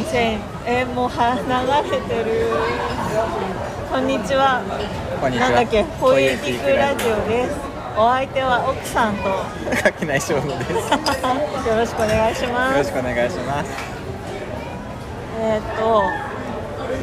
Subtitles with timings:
[0.00, 2.48] 2000えもうは流れてる。
[3.90, 4.62] こんにちは。
[5.20, 5.50] こんにちは。
[5.50, 5.84] なんだっけ？
[6.00, 7.56] ポエティックラジオです。
[7.98, 9.28] お相手は奥さんと。
[9.28, 9.36] よ
[9.82, 10.72] 垣内翔吾です。
[11.68, 12.78] よろしくお願いします。
[12.78, 13.70] ろしくお願いします。
[15.38, 16.04] えーっと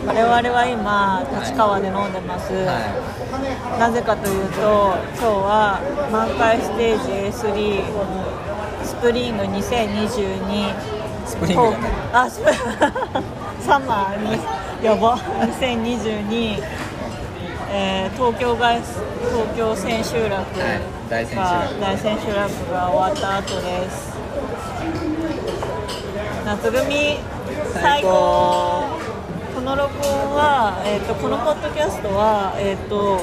[0.05, 5.79] 我々は今立川で飲んでます、はなぜかというと今日は
[6.11, 7.83] 満開ステージ A3
[8.83, 10.96] スプリング2022い
[11.27, 11.69] スプリングだ。
[11.71, 11.77] ね
[12.13, 12.45] あスプ
[13.65, 14.39] サマーに
[14.83, 15.17] やば。
[15.17, 16.63] 2022、
[17.71, 20.81] えー東京外東京千秋楽が、はい。
[21.09, 21.25] 大
[21.97, 22.49] 千秋楽。
[22.71, 24.15] が終わった後です。
[26.45, 27.19] 夏組
[27.73, 28.83] 最高。
[29.55, 33.19] この録音は、えー、とこのポッドキャストは、えー、と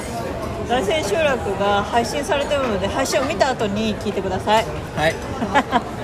[0.69, 4.65] 大千秋楽が配信されてるので配信を見た後に聞いてください。
[4.95, 5.15] はい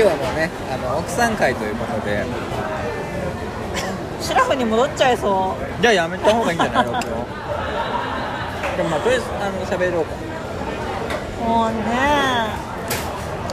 [0.00, 2.24] 日はもうねあの奥さん会ということで。
[4.20, 5.82] シラフに戻っちゃいそう。
[5.82, 7.04] じゃあやめた方がいいんじゃない録音
[8.76, 10.12] でもまあとりあえずあの喋ろうか。
[11.44, 12.48] もうね。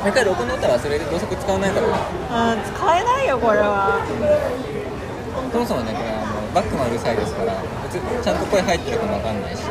[0.05, 1.87] 一回録音取ったらそれで同速使わないから。
[1.87, 3.99] うん使えないよこれは。
[5.51, 9.63] そもそもねこれあのバックもうるさいですからちゃんと声入ってるかもわかんないし。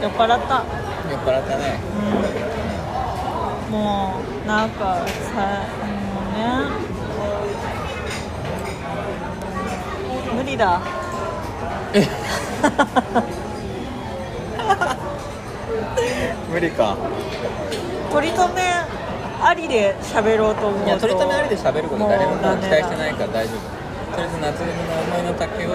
[0.00, 0.64] 酔っ払った。
[1.10, 1.80] 酔っ払ったね。
[3.68, 3.72] うん。
[3.72, 5.66] もうなんかさ
[6.32, 6.38] ね。
[10.36, 10.80] 無理だ。
[16.50, 16.96] 無理か。
[18.12, 18.60] 取り留め
[19.42, 20.86] ありで喋ろうと思うと。
[20.86, 23.60] いや取り留めありで喋ること誰も期待してないから大丈夫。
[24.12, 24.78] とりあえず夏組の
[25.16, 25.70] 思いの丈を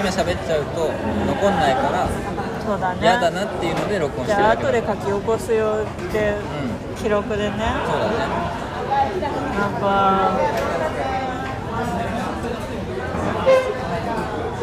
[0.00, 0.90] 今喋っちゃうと
[1.26, 2.08] 残んないから
[2.66, 2.98] そうだね。
[3.02, 4.92] 嫌だなっていうので録音しじゃあてるだけだ。
[4.94, 6.32] 後で書き起こすよってう
[6.92, 6.94] ん。
[6.96, 7.56] 記録でね。
[7.86, 8.61] そうだね
[9.58, 10.38] なんか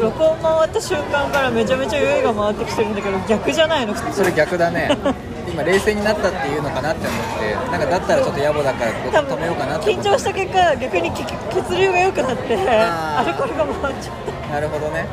[0.02, 3.94] 録音回った瞬間からめちゃめちゃ酔いが回ってきてるんだけど逆じゃないの？
[3.94, 4.90] 普通それ逆だね。
[5.52, 7.72] 今冷静になったっていうのかなって思って。
[7.72, 8.92] なんかだったらちょっと野暮だから
[9.24, 10.10] 止めようかなって思緊って。
[10.12, 14.16] 張した結果逆に血血流が良くなってアルコールが回っちゃっ
[14.54, 15.06] なるほどね。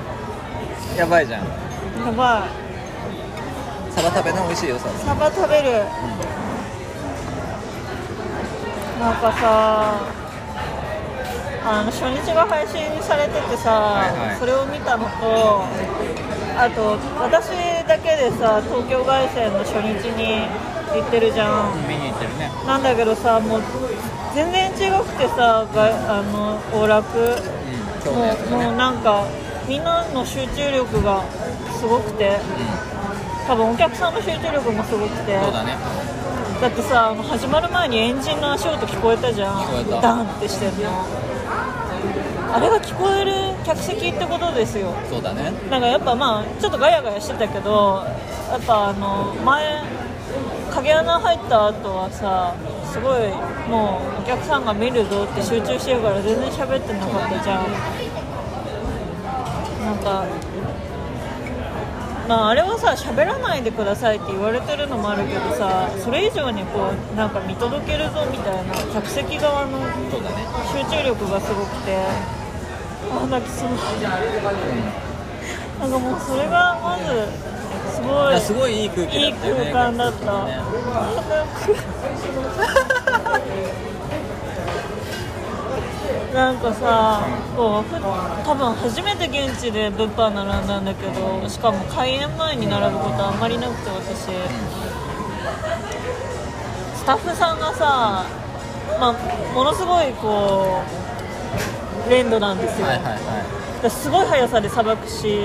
[0.97, 1.41] やばいじゃん。
[1.41, 1.47] た
[2.06, 2.44] やば
[3.91, 5.83] サバ食べな美味しいよサいサバ食べる
[9.01, 10.01] なんかさ
[11.69, 14.37] あの初日が配信されててさ、はいはい。
[14.39, 15.65] それを見たのと
[16.57, 17.51] あと私
[17.87, 20.47] だけでさ東京凱旋の初日に
[20.95, 21.83] 行ってるじゃん。
[21.83, 22.51] バ見に行ってるね。
[22.67, 23.62] なんだけどさもう
[24.35, 29.27] 全然違くてさがあの往楽うんもうもうなんか
[29.69, 31.25] みんなの集中力が
[31.79, 32.39] すごくて。
[33.47, 35.35] 多分お客さんの集中力もすごくて。
[35.35, 35.77] うんそうだね
[36.61, 39.56] だってさ始まる前にエンジンの足音聞こえたじゃん。
[40.00, 40.91] ダンってしてるの。
[42.55, 43.33] あれが聞こえる
[43.65, 44.94] 客席ってことですよ。
[45.11, 45.53] そうだね。
[45.71, 48.03] なんかやっぱまあちょっとガヤガヤしてたけど
[48.50, 49.83] やっぱあの前
[50.72, 52.55] 影穴入った後はさ
[52.91, 53.28] すごい
[53.69, 57.67] もうお客さんが見るぞって集中してるから全然喋ってなかったじゃん。
[59.84, 60.25] なんか
[62.28, 69.78] まああれはさ喋らないでくださいって言われてるのもあるけどさそれ以上にこうなんか見届けるぞみたいな客席側の
[70.72, 71.97] 集中力がすごくて
[73.12, 73.70] あ泣きそう
[75.78, 77.04] なんかもうそれがまず
[77.94, 80.60] すごいすごいいい空間だった、ね
[86.37, 87.27] なんかさ、
[87.57, 87.97] こうふ
[88.45, 94.27] 多分初めて現地で物販並んだんだけどしかも開演前に並ぶことあんまりなくて私、
[96.95, 98.27] スタッフさんがさ、
[99.01, 100.83] まあ、ものすごいこ
[102.07, 103.05] う連動なんですよ、はいはい
[103.83, 105.41] はすごい速さでさばくし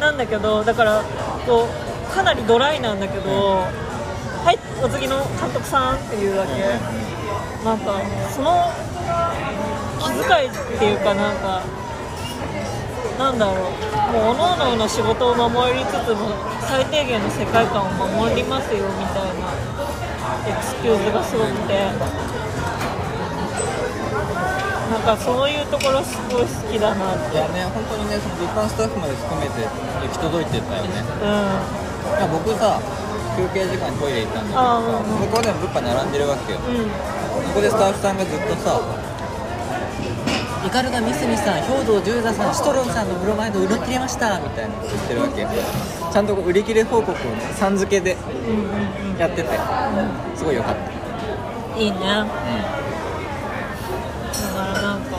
[0.00, 1.02] なんだけどだから
[1.46, 3.58] こうかなりドライなんだけど
[4.44, 7.14] 「はいお次の監督さん」っていうだけ。
[7.64, 7.98] なんか
[8.30, 8.70] その
[9.00, 9.63] 気
[10.22, 11.62] 遣いっていうかなんか
[13.18, 13.56] なんだろう。
[14.14, 16.30] もう各々の仕事を守りつつも
[16.60, 19.50] 最低限の世界観を守りますよみたいな
[20.46, 21.74] エクスキューズがすごくて。
[24.84, 27.34] なんかそういうところすごい好きだなって。
[27.34, 31.02] いいやね本当にねその物販スタッフまで含めて行き届いてたよね。
[31.18, 31.26] う
[32.14, 32.78] いや僕さ
[33.34, 35.26] 休憩時間にトイレ行ったんだけどあさうんうん。
[35.26, 36.60] 向こうでも物販並んでるわけよ。
[36.60, 36.86] んうん。
[36.86, 38.78] ここでスタッフさんがずっとさ
[40.66, 45.46] イカル三角さん兵藤十座さんシトロンさんのブロマイド売り切れましたみたいなこと言ってるわけ。
[46.12, 48.16] ちゃんと売り切れ報告をねさん付けで
[49.18, 49.48] やってて、
[50.34, 50.80] すごいよかった。
[51.78, 52.28] いいね、うん、だか
[54.58, 55.18] らなんか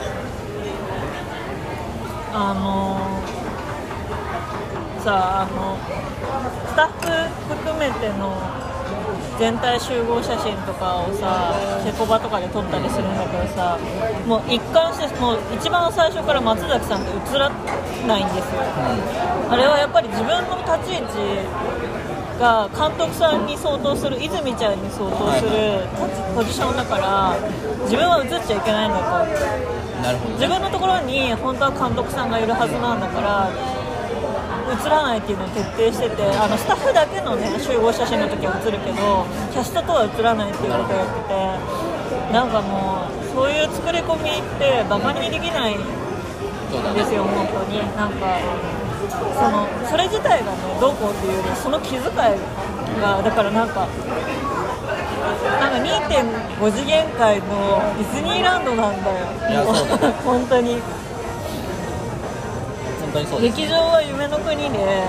[2.33, 3.21] あの、
[5.03, 5.77] さああの
[6.69, 7.07] スタッフ
[7.55, 8.35] 含めての
[9.37, 11.53] 全体集合写真とかをさ
[11.83, 13.77] ケコバとかで撮ったりするんだけどさ
[14.25, 17.51] もう一貫してもう一番最初から松崎さんって映ら
[18.07, 18.61] ないんですよ。
[19.49, 21.11] あれはやっぱり自分の立ち位置
[22.39, 25.49] が監督さんに相当する泉ちゃんに相当する
[26.35, 27.35] ポジションだから
[27.83, 30.33] 自分は映っちゃいけないんだとなるほど。
[30.33, 33.49] 自分のところに本当は監督さんがいるはずなんだから
[34.65, 47.79] 映らないっていうのを徹底しててあのスタッフだけの、ね、集合写真の時は映るけどキャストとは映らないっていうことをやっててなんかもうそういう作り込みってバカにできないんですよ本当に。
[47.95, 48.39] なんか
[49.05, 52.01] そのそれ自体がねどうこうっていうよりその気遣い
[52.99, 53.87] がだからなんか
[55.59, 57.47] なんか2.5次元界の
[57.97, 59.11] ディズニーランドなんだ
[59.53, 59.65] よ。
[60.25, 60.81] 本当に。
[60.81, 61.04] 本
[63.15, 65.07] 当にそうです劇場は夢の国で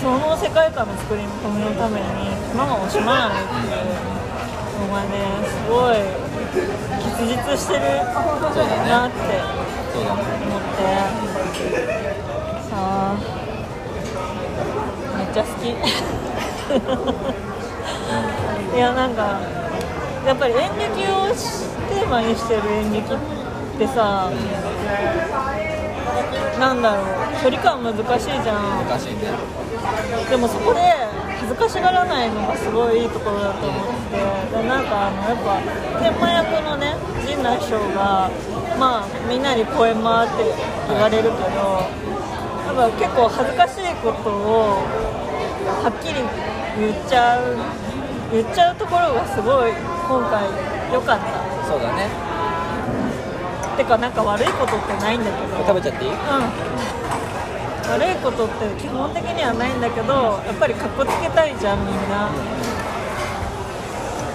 [0.00, 3.84] その世界観の作り込みのために手間が惜しまないっていう
[4.80, 6.00] のがねすごい
[7.04, 8.00] 結実してる
[8.88, 9.20] なって
[9.96, 10.80] 思って。
[12.70, 12.72] さ
[13.12, 13.16] あ
[15.18, 15.68] めっちゃ好き。
[18.76, 19.40] いやなんか
[20.26, 23.16] やっぱり演劇をテーマにしてる演劇っ
[23.78, 24.30] てさ
[26.58, 27.06] なんだろう。
[27.42, 28.86] 距離感難しいじゃん。
[28.88, 29.32] 難しいね。
[30.30, 30.80] でもそこで
[31.38, 34.16] 恥ずかしがらないのがすごいいいところだと思って。
[34.56, 35.60] でなんかあのやっぱ
[36.00, 36.96] 天満役のね
[37.26, 38.30] 陣内師匠が
[38.78, 40.44] まあみんなに公演回って
[40.88, 41.36] 言われるけど
[42.66, 44.82] やっぱ結構恥ずかしいことを
[45.82, 46.24] はっきり
[46.80, 47.56] 言っちゃう
[48.32, 49.72] 言っちゃうところがすごい
[50.08, 50.44] 今回
[50.92, 51.46] 良かった。
[51.66, 52.25] そうだね
[53.76, 55.58] てかなんか悪いことってないんだけど。
[55.66, 56.10] 食べちゃっていい？
[56.10, 56.18] うん。
[57.92, 60.12] 悪いことって基本的にはないんだけど
[60.44, 62.28] やっぱりかっこつけたいじゃんみんな。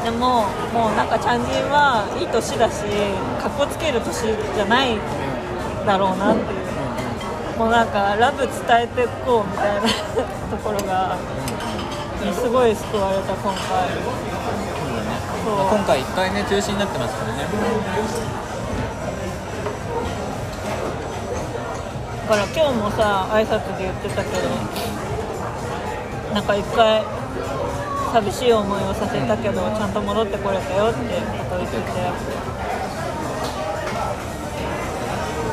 [0.06, 2.82] でももうなんかチャンジンはいい年だし
[3.38, 4.98] かっこつける年じゃない
[5.86, 7.60] だろうなっていう。
[7.60, 9.82] もうなんかラブ伝えてこうみたいな
[10.50, 11.18] ところが
[12.34, 13.62] すごい救われた今回。
[15.44, 17.46] そう今回1回ね中止になってますからね
[22.31, 24.48] から今日もさ挨拶で言ってたけど
[26.33, 27.04] なんか一回
[28.13, 31.83] 寂しい思いをさせたけどちゃんと戻ってこれたよってことを言ってて。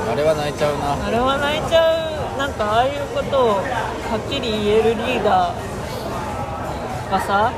[0.09, 1.07] あれは泣いちゃうな。
[1.07, 2.39] あれは泣いちゃう。
[2.39, 7.53] なんかああいうことをはっきり言えるリーダーがさ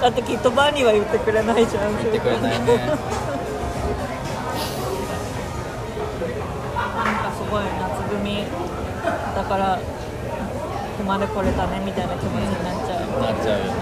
[0.00, 1.96] だってきっとバーには言ってくれないじゃん。
[1.98, 3.27] 言ってくれないね
[9.38, 9.82] だからこ
[10.98, 13.22] こまで来れたねみたいな気持ちになっちゃう。
[13.22, 13.72] なっちゃうよね。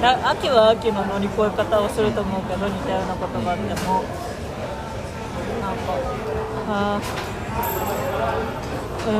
[0.00, 4.04] だ秋は秋の乗り越え方をすると思うけど似たようなことがあっても。
[5.60, 5.98] なんか
[6.68, 9.12] あーう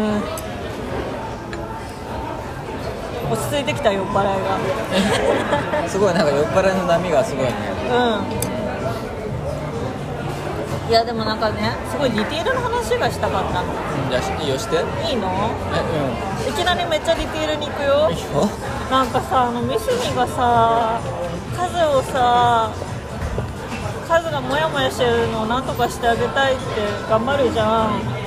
[3.31, 3.32] ん。
[3.32, 4.61] 落ち着いてきた酔っ払いが。
[5.91, 7.53] すごいなんか酔っ払いの波がすごいね。
[7.91, 8.44] うん
[10.88, 13.62] いやでもなんかねすごいディテールの話がしたかった。
[13.62, 14.76] のうんじゃあいいよして。
[15.06, 15.29] えいいの？
[16.46, 18.08] ういきなりめっちゃディテールに行くよ。
[18.08, 18.48] んいいよ。
[18.91, 21.00] なんかさあのミスミがさ
[21.56, 22.70] 数をさ
[24.06, 26.62] 数がモヤモヤしてるのをなんとかしてあげたいって
[27.08, 28.24] 頑張るじゃん。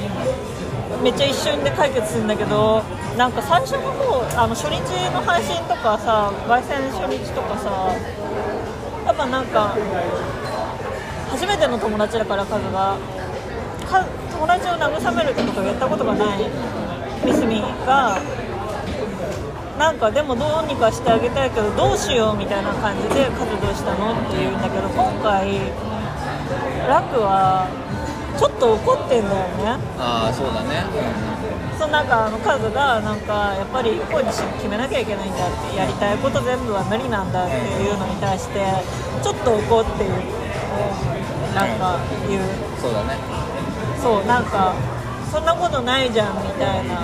[1.03, 2.81] めっちゃ一瞬で解決するんだけど
[3.15, 4.81] なんか最初の方あの初日
[5.13, 7.93] の配信とかさ凱旋初日とかさ
[9.05, 9.77] やっぱなんか
[11.31, 12.97] 初めての友達だから数が。
[13.89, 16.39] か友達を慰めるってことをやったことがない。
[17.25, 18.17] ミスミが。
[19.79, 25.53] なんかでもどうにかしてあげたいけどどうしようみたいな感じで「カズどうしたの?」って言うんだけど今回
[26.89, 27.67] ラクは
[28.39, 29.41] ちょっと怒ってんだよ
[29.75, 29.77] ね。
[29.99, 30.83] ああそうだね。
[31.77, 38.65] そうなんかあのカズがなんかやっぱりこうにし決めなきゃいけないんだってやりたいこと全部は無理なんだっていうのに対して
[39.21, 40.09] ちょっと怒ってる
[41.55, 42.41] なんか言う。
[42.41, 42.47] うん
[42.81, 43.17] そうだね。
[44.01, 44.73] そうなんか
[45.31, 47.01] そんなことないじゃんみたいな。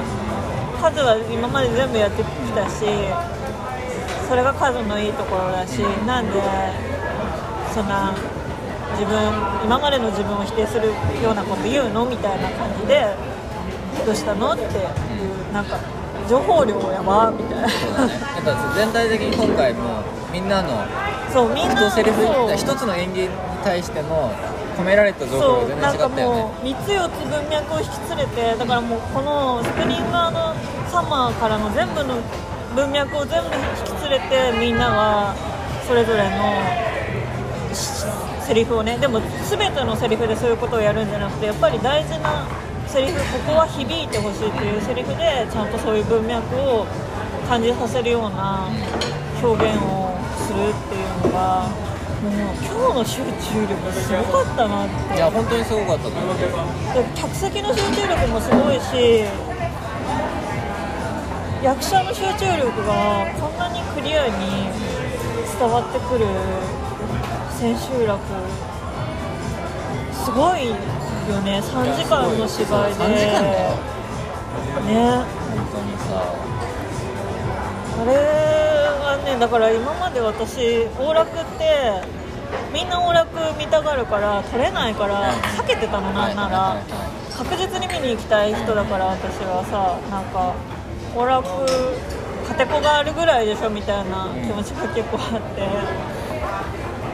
[0.83, 2.83] 数は今まで全部やってきたし
[4.27, 6.41] それが数のいいところだしなんで
[7.71, 8.11] そんな
[8.99, 9.15] 自分
[9.63, 10.87] 今までの自分を否定する
[11.23, 13.15] ようなこと言うのみたいな感じで
[14.05, 15.79] どうしたのっていうなんか
[16.27, 17.67] 情報量やばみたいな。
[17.67, 17.73] ね。
[18.35, 20.03] やっぱ全体的に今回も
[20.33, 20.69] みんなの
[21.31, 22.25] そうみんな一セリフ
[22.57, 23.29] 一つの演技に
[23.63, 24.31] 対しての
[24.75, 26.41] 込められた情報が全なんか然違ったよね。
[26.41, 30.55] もう3つ4つ文脈を引き連れてだからもうこのスプリンガーの
[30.89, 32.15] サマーからの全部の
[32.75, 35.35] 文脈を全部引き連れてみんなが
[35.87, 38.05] それぞれのし
[38.41, 38.97] セリフをね。
[38.97, 42.45] でも全てのセリフでそういうことをやるんじゃなくてやっぱり大事な
[42.87, 46.85] セリフここは響いてほしいっていうセリフでちゃんとそういう文脈を
[47.47, 48.67] 感じさせるような
[49.41, 50.12] 表現を
[50.53, 51.65] するっていうのが
[52.21, 55.15] もう今日の集中力すごかったなって。
[55.15, 56.15] いや本当にすごかったと思
[57.15, 59.25] 客席の集中力もすごいし
[61.63, 64.69] 役者の集中力がこんなにクリアに
[65.57, 66.27] 伝わってくる
[67.57, 68.19] 千秋楽
[70.13, 70.75] すごいよ
[71.41, 71.59] ね。
[71.61, 72.95] 3時間の芝居で。
[72.95, 73.75] そう3時間だよ
[74.81, 75.25] ね。
[75.49, 76.11] 本当にさ。
[78.01, 78.52] あれは
[79.23, 80.59] ねだから今まで私
[80.99, 82.01] 往楽って
[82.73, 86.77] みんな往楽見たがるから撮れないから避けてたのなんなら。
[87.33, 90.53] 確実に見に行きたい人だから私はさなんか
[91.15, 91.43] 往楽
[92.47, 95.67] カテコがあるぐらいでしょみたいな気持ちが結構あって。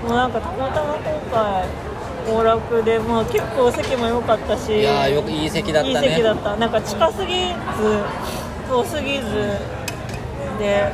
[0.04, 1.66] もうなんかたまたま今回
[2.28, 6.08] 往楽で、まあ、結構席も良かったしいやーよくいい席だったね。
[6.08, 6.56] いい席だった。
[6.58, 7.54] なんか近すぎず
[8.68, 9.26] 遠すぎず
[10.60, 10.92] で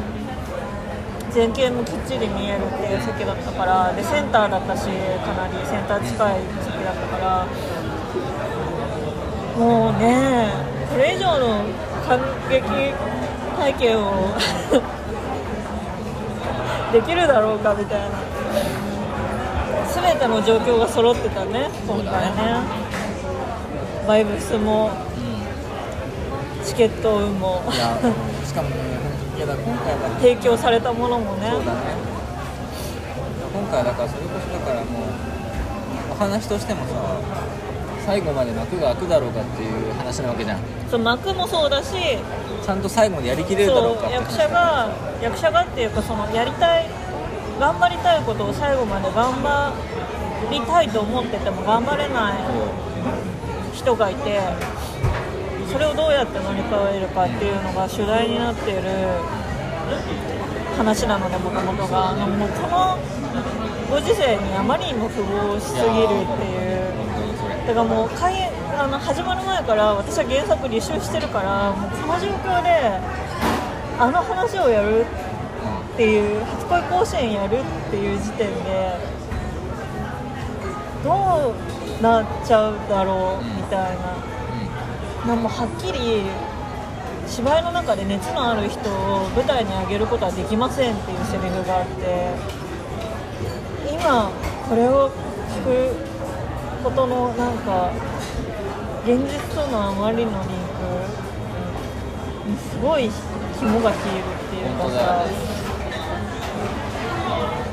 [1.36, 6.16] 前景もきっちり見えるっていう席だったからでセンターだったしかなりセンター近い
[6.64, 7.46] 席だったから
[9.60, 10.48] もうね
[10.90, 11.66] これ以上の
[12.08, 12.62] 感激
[13.58, 14.30] 体験を
[16.94, 18.06] できるだろうかみたいな。
[20.02, 22.12] 全ての状況が揃ってたね今回ね。
[24.08, 24.90] バイブスも
[26.64, 27.64] チケット運も。
[27.74, 27.98] いや
[28.46, 31.50] しかもねいやだ今回は提供されたものもね。
[31.52, 31.80] そうだね。
[33.54, 35.04] 今回だからそれこそだからもう
[36.12, 36.94] お話としてもさ
[38.06, 40.60] 最後まで幕が開くだろうかっていう話なわけじゃん。
[40.90, 41.92] そう幕もそうだし
[42.64, 44.04] ちゃんと最後までやりきれるだろうか。
[44.04, 44.90] そう役者が
[45.22, 46.88] 役者がっていうかそのやりたい
[47.60, 49.74] 頑張りたいことを最後まで頑張
[50.52, 52.34] りたいと思ってても頑張れない
[53.74, 54.40] 人がいて
[55.76, 58.82] それをどうやって乗り越えるかっていうのが主題になっている
[60.78, 62.98] 話なのでもともとがもうこの
[63.92, 66.64] ご時世にあまりにも符合しすぎるってい
[67.60, 72.72] うだからもう開演あの始まる前から私は原作履修してるからもうこの状況で
[74.00, 75.06] あの話をやる
[75.94, 78.96] っていう初恋甲子園やるっていう時点で
[81.04, 81.54] ど
[82.00, 84.35] うなっちゃうだろうみたいな。
[85.28, 86.22] なんもはっきり
[87.28, 92.38] 芝居の中で熱のある人を舞台に上げることはできませんっていうセリフがあって
[93.90, 94.30] 今
[94.70, 95.10] これを
[95.50, 95.96] 聞く
[96.84, 97.92] ことのなんか
[99.04, 100.86] 現実とのあまりのリンク
[102.50, 103.10] にすごい
[103.58, 105.26] 肝が冷えるっていうかさ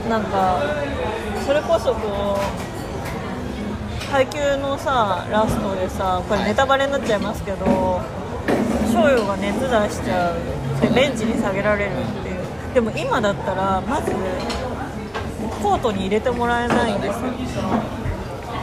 [0.08, 0.62] なんか
[1.44, 2.71] それこそこう
[4.12, 8.02] 配給のさラストでさこれネタバレになっちゃいますけど
[8.92, 10.80] 翔陽が熱出しちゃう。
[10.82, 12.74] でベンチに下げられるっていう。
[12.74, 14.12] でも今だったらまず
[15.62, 17.16] コートに入れてもらえないんです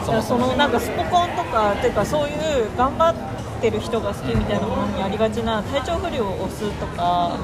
[0.06, 0.22] よ。
[0.22, 3.14] そのなんかスポコンとかっていうかそういう頑張っ
[3.60, 7.36] てる人が好きみたいなものにありがちな体調不良を押すとか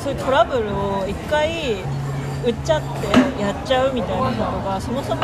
[0.00, 1.76] そういうトラブルを一回
[2.44, 5.22] 売っちゃってやっちゃうみたいなことがそもそも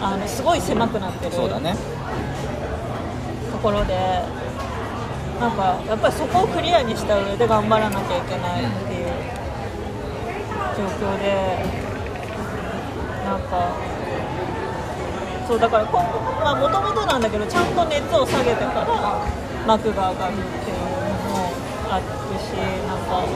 [0.00, 1.74] あのすごい狭くなってるそうだね。
[3.50, 3.94] ところで
[5.40, 9.06] なんかやっぱりそこをクリアにした上で頑張らなきゃいけないっていう
[10.76, 11.58] 状況で
[13.24, 13.74] なんか
[15.48, 19.26] そうだから今後まあもともとなんだけどちゃんと熱を下げてから
[19.66, 21.52] 幕が上がるっていうのも
[21.90, 22.04] ある
[22.38, 22.54] し
[22.86, 23.26] なんか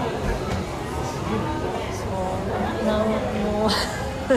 [2.86, 3.70] なんもう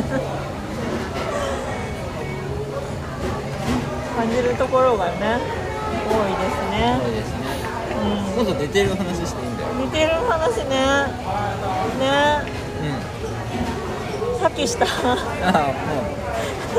[4.15, 5.39] 感じるところがね
[6.09, 6.99] 多いですね。
[7.01, 7.39] そうですね。
[8.01, 9.69] うん今度出てる話していいんだよ。
[9.79, 10.75] 似てる話ね。
[11.99, 12.43] ね。
[14.33, 14.39] うん。
[14.39, 14.85] さっきした。
[14.85, 14.89] あ
[15.45, 16.01] あも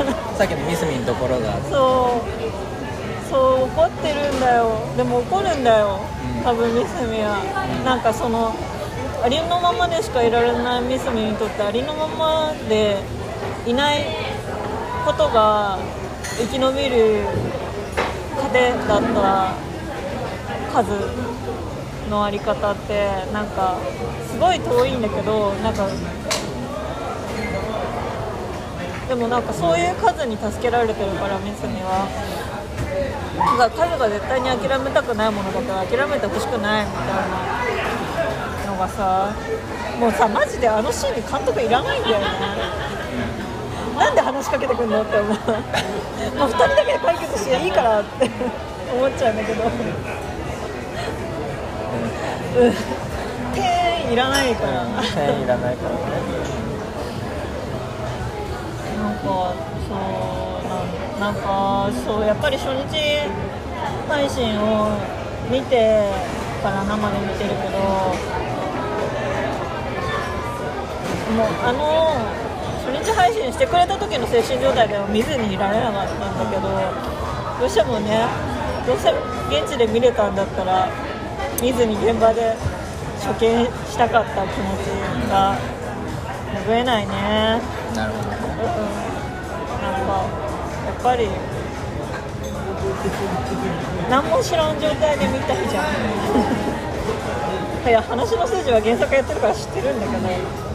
[0.03, 0.37] う。
[0.37, 1.53] さっきのミスミンのところが。
[1.69, 3.29] そう。
[3.29, 4.71] そう怒ってるんだよ。
[4.97, 5.99] でも怒るんだよ。
[6.37, 6.43] うん。
[6.43, 7.37] 多分ミスミは、
[7.85, 8.53] なんかその
[9.23, 12.97] ありのままでしかいられないミスミにとってありのままで
[13.67, 14.03] いない
[15.05, 15.77] ことが
[16.39, 17.25] 生き延びる
[18.35, 19.53] 糧だった
[20.73, 23.77] 数のあり方ってなんか
[24.27, 25.87] すごい遠いんだけどなんか
[29.07, 32.07] でもなんかそういう数に助けられてるからミスには。
[33.37, 37.60] だから数が絶対に諦めたくないものだから諦めてほしくないみたいな
[38.81, 39.33] がさ
[39.99, 42.25] もうさマジであのシーンに監督いらないんだよね。
[43.97, 45.31] なんで話しかけてくんのって思う。
[45.31, 48.29] もう2人だけで解決していいからって
[48.91, 49.63] 思っちゃうんだけど。
[49.63, 49.71] うん。
[53.53, 54.83] 店員いらないから。
[54.83, 56.01] うん点いらないからね。
[58.97, 59.53] なんか
[59.87, 59.97] そう
[61.19, 62.97] なんなんかそうやっぱり初日
[64.07, 64.89] 配信を
[65.51, 66.09] 見て
[66.63, 68.50] から生で見てるけど
[71.31, 72.19] もうあの
[72.85, 76.67] 初日配信してくれた時の精神状態では見ずにいられなかったんだけど
[77.59, 78.25] どうしてもね
[78.85, 79.11] どうせ
[79.49, 80.89] 現地で見れたんだったら
[81.61, 82.55] 見ずに現場で
[83.21, 84.87] 初見したかった気持ち
[85.29, 85.55] が
[86.65, 87.61] 拭えないね。
[87.95, 88.29] なるほど。
[88.29, 88.81] ねう
[89.77, 89.81] ん。
[89.81, 90.25] なんか
[90.85, 91.27] やっぱり
[94.09, 95.85] 何も知らん状態で見たいじゃん。
[97.87, 100.70] いや話の筋は原作やってるから知ってるんだけど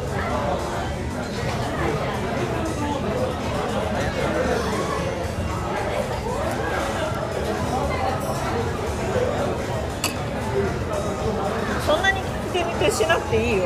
[12.90, 13.64] しなくていいよ。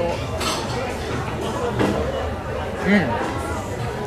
[2.87, 2.93] うん。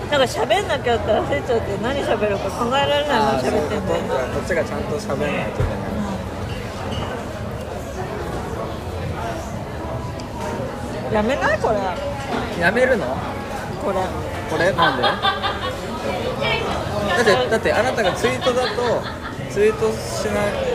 [0.10, 4.02] なんか喋んなきゃって焦っちゃって何喋るか考えられない喋ってんだよ。
[4.04, 5.78] 今回こっちがちゃんと喋らないといけない。
[11.08, 11.78] うんやめないこれ。
[12.60, 13.06] やめるの？
[13.84, 13.98] これ。
[14.50, 14.72] これ？
[14.72, 15.04] なんで？
[15.04, 15.12] だ
[17.22, 19.04] ってだってあなたがツイートだと
[19.52, 20.73] ツイートしない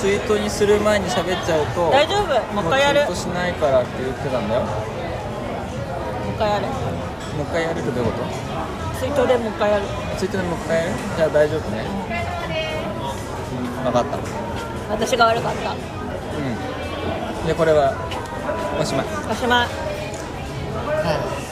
[0.00, 2.28] ツイートにする前に喋っちゃうと大丈夫。
[2.54, 3.00] もう一回やる。
[3.00, 4.60] もツイートしないからって言ってたんだよ。
[4.62, 6.66] もう一回やる。
[6.66, 6.68] う
[7.42, 8.18] 一回やるってどういうこ
[8.98, 9.84] ツイートでもう一回やる。
[9.86, 9.88] と
[10.18, 10.90] ツイートでもう一回やる？
[11.16, 11.84] じゃあ大丈夫ね。
[13.84, 14.18] 分かった。
[14.90, 15.72] 私が悪かった。
[15.72, 15.74] う
[17.44, 17.46] ん。
[17.46, 17.94] でこれは
[18.80, 19.68] おしまいおしまい。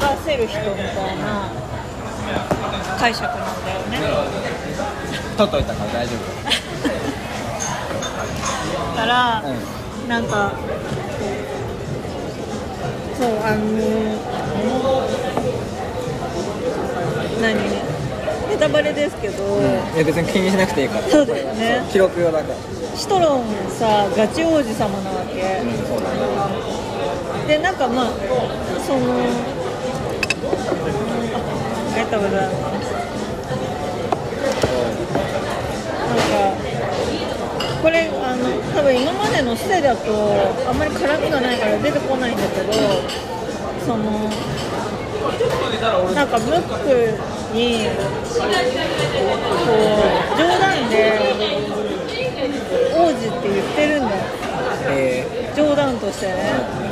[0.00, 0.58] 焦る人
[3.04, 3.98] 解釈なんだよね。
[5.36, 6.12] 取っといたから大丈
[8.96, 9.52] だから、夫う
[10.06, 10.08] ん。
[10.08, 10.52] なんか
[13.18, 13.66] そうあの
[17.42, 17.84] 何？
[18.48, 21.02] ネタバレですけど、いや別に気にしなくていいから。
[21.02, 21.86] そうだよね。
[21.92, 22.56] 記録用だから。
[22.96, 26.08] シトロンさガチ王子様なわけ、うんそうだ。
[26.08, 28.06] ねでなんかまあ
[28.86, 29.24] そのあ
[31.92, 32.53] ありがとうございま
[37.84, 40.08] これあの多分今までのステだと
[40.66, 42.72] あんまり絡みがないから出てこないんだけど
[43.84, 44.30] その
[46.14, 47.18] なんかムック
[47.52, 48.40] にこ
[49.68, 51.12] う冗談で
[52.96, 54.22] 王子って言ってるんだよ。
[54.88, 55.52] え。
[55.54, 56.83] 冗談としてね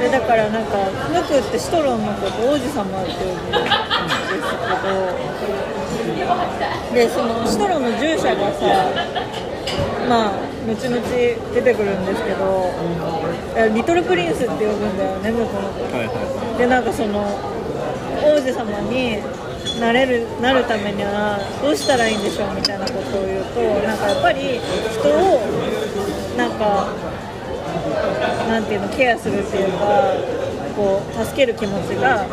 [0.00, 0.78] でだからなんか
[1.12, 5.20] ムクってシトロンのこと王子様って呼ぶんですけど
[6.94, 8.64] でそのシトロンの従者がさ
[10.08, 12.72] まあ後々出てくるんですけど
[13.56, 17.20] えリトルプリンスって呼ぶんだよね向こうのことー、はいはでなんかその
[18.24, 19.20] 王子様に
[19.80, 24.60] なれるなるためにはどうしたらいいんでしょうみたいなことを言うとなんかやっぱり
[24.92, 25.40] 人を
[26.36, 27.09] なんか
[28.50, 30.12] なんていうのケアするっていうか
[30.74, 32.26] こう助ける気持ちが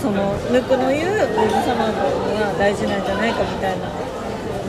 [0.00, 1.94] そのヌクの言う王子様の
[2.38, 3.90] が大事なんじゃないかみたいな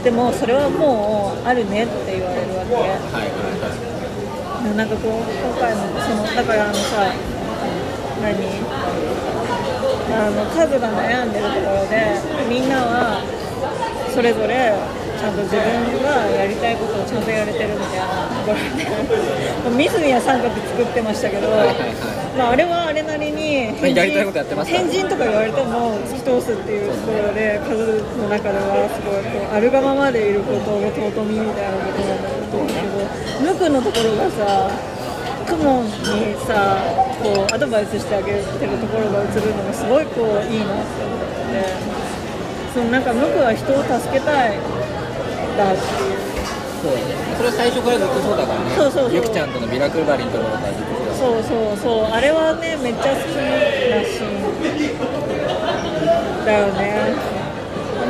[0.02, 2.74] でもそれはもうあるねって言われるわけ。
[2.74, 2.80] は
[3.22, 3.32] い
[4.76, 7.12] なんかこう今回のそのだからあのさ
[8.22, 8.30] 何？
[10.14, 12.14] あの数が悩んでるところで
[12.48, 13.22] みんなは
[14.14, 14.72] それぞれ
[15.22, 21.46] ちゃんと自分がやりたいことをちゃんとやれてるみたいなところでミスミは三角作ってましたけど、
[22.34, 24.82] まあ、あれはあれなりにまあやりたいことやってますから。
[24.82, 32.98] 変人とか言われても突き通すっていうところで数の中ではすごいこうあるがままでいることが尊みみたいなことなんだと思うけど
[33.46, 34.74] 無垢のところがさ
[35.46, 36.82] クモンにさ
[37.22, 41.30] こうアドバイスしてあげてるところが映るのがすごいこういいなって思っ
[41.86, 42.02] て。
[42.72, 44.56] そのなんか無垢は人を助けたい
[45.52, 46.18] っていう
[46.82, 46.98] そう
[47.36, 48.70] それは最初からずっとそうだからね。
[48.74, 49.14] そうそうそう。
[49.14, 52.10] ゆきちゃんとのビラ配りのところからずっとそうだそうそうそう。
[52.10, 54.18] あれはねめっちゃ好きだし。
[56.44, 57.14] だよね。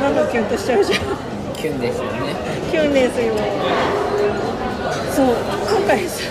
[0.01, 0.99] なんかキュンとしちゃうじゃん。
[1.53, 2.35] キュンですよね。
[2.71, 3.37] キュンですよ。
[5.13, 5.35] そう。
[5.69, 6.25] 今回さ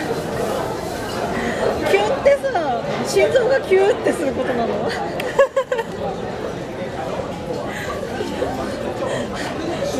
[1.91, 4.91] キュンってさ心臓がキューってすることなの？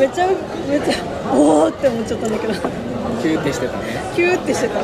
[0.03, 0.95] めっちゃめっちゃ
[1.33, 2.55] おおって思っちゃったんだけど。
[2.55, 3.85] キューってしてたね。
[4.17, 4.81] キューってしてた。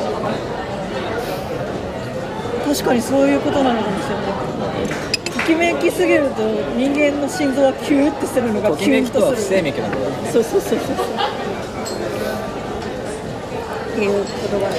[2.65, 4.25] 確かにそういうことなのかもしれない。
[5.29, 9.73] ときめきすぎると人間の心臓はキューってするのがとキきめきとするね。
[10.31, 10.95] そうそうそうそう。
[13.91, 14.75] っていうことがね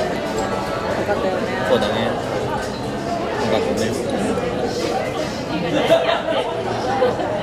[0.96, 1.42] 分かったよね。
[1.68, 2.06] そうだね。
[2.06, 3.84] よかった
[7.36, 7.39] ね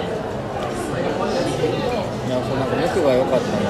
[1.57, 3.69] 僕が良かったな。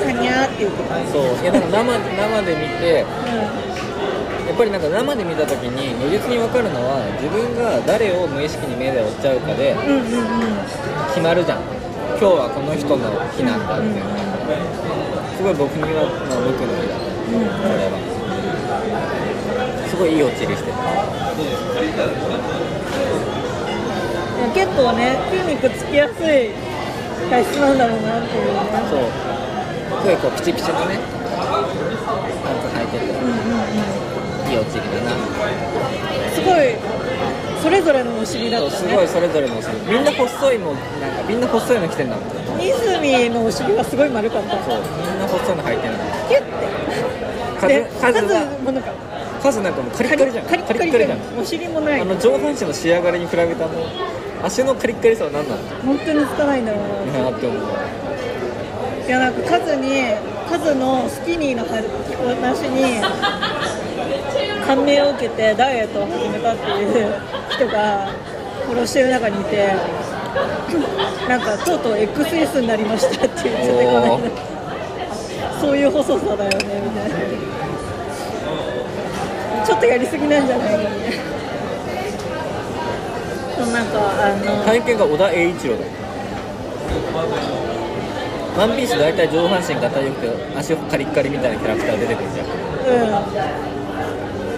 [0.00, 0.82] はにゃーっていうこ。
[0.84, 1.84] とそういやなんか生
[2.16, 10.40] 生で見てやっぱりなんか生で見た時に如実に分かるのは自分が誰を無意識に目で追っちゃうかでうんうんうん。
[10.40, 10.64] うん
[11.10, 11.60] 決まるじゃん。
[12.16, 13.86] 今日はこの人の日なんだって。
[13.86, 14.14] いうのが
[15.36, 16.94] すごい僕には、まあ、僕の日だ。
[16.94, 17.98] これは。
[19.90, 21.42] すごいいい落ちりしてたい
[21.90, 22.69] や
[24.54, 26.50] 結構ね筋肉つきやすい
[27.30, 28.60] 体質なんだろうなっていうね。
[28.90, 29.00] そう。
[30.00, 30.98] すごいこうピチピチのね
[31.36, 33.78] パンツ履いててうんうんう
[34.48, 34.50] ん。
[34.50, 35.12] いい落ちりだな。
[36.34, 36.74] すごい
[37.62, 38.76] それぞれのお尻だったね。
[38.76, 39.78] すごいそれぞれのお尻。
[39.86, 42.24] みんな細いのなんかみんな細いの着てんだもん。
[42.60, 44.56] 泉のお尻はすごい丸かった。
[44.64, 45.98] そうみんな細いの履いてんだ
[46.28, 46.50] キュッて。
[47.60, 48.12] 数で数
[48.64, 48.92] もなんか
[49.42, 50.46] 数なんかもうカリッカリじゃん。
[50.46, 51.18] カリッカリじゃん。
[51.38, 52.00] お尻もない。
[52.00, 53.74] あの上半身の仕上がりに比べたあの
[54.42, 55.62] 足のカリッカリさは何なの？
[55.84, 57.30] 本当につかないんだろうな。
[57.30, 57.62] なって思う
[59.06, 60.14] いやなんかカズに
[60.48, 63.00] カズのスキニーの話に
[64.66, 67.14] 感銘を受けてダイエットを始めたっていう
[67.50, 68.06] 人が
[68.66, 69.74] フォローしてる中にいて
[71.28, 74.22] なんかとうとう XS になりましたって言っててこのおー。
[74.22, 74.30] 間
[75.60, 77.16] そういう細さだよねみたいな
[79.66, 81.39] ちょっとやりすぎなんじゃないのみたいな
[83.60, 85.90] そうなんかあの体型が小田栄一郎だよ。
[88.56, 92.46] ワンピース大体上半身が良くて足カリッカリみたいなキャラクター出てくるじゃん。
[92.46, 92.48] う
[93.04, 93.06] ん。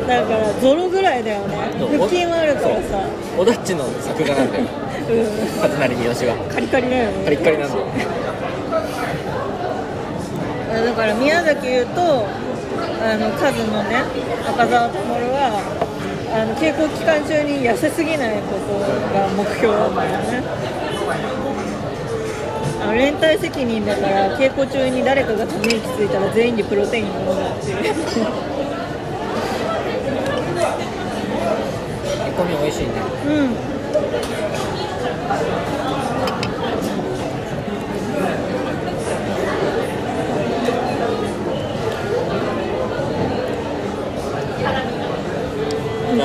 [0.07, 1.57] だからゾロぐらいだよね。
[1.79, 3.05] そう腹筋はあるからさ。
[3.37, 4.65] 小田っちの作画なんだよ。
[5.11, 5.17] うん。
[5.61, 6.37] 勝成三好は。
[6.55, 7.25] カリカリだよね。
[7.25, 7.83] カリッカリなんだよ。
[10.73, 12.05] だから宮崎言うとあ
[13.17, 14.03] のカズのね
[14.47, 14.99] 赤澤智
[15.35, 15.61] は
[16.35, 18.79] あの稽古期間中に痩せすぎないこと
[19.12, 20.42] が目標なんだよね。
[22.81, 27.71] あの連帯責任だから稽古中に誰かがため息ついたら全員でプロテイン飲むって。
[27.71, 27.77] いう
[32.25, 32.92] 煮込み美味しいね。
[33.27, 33.73] うんうん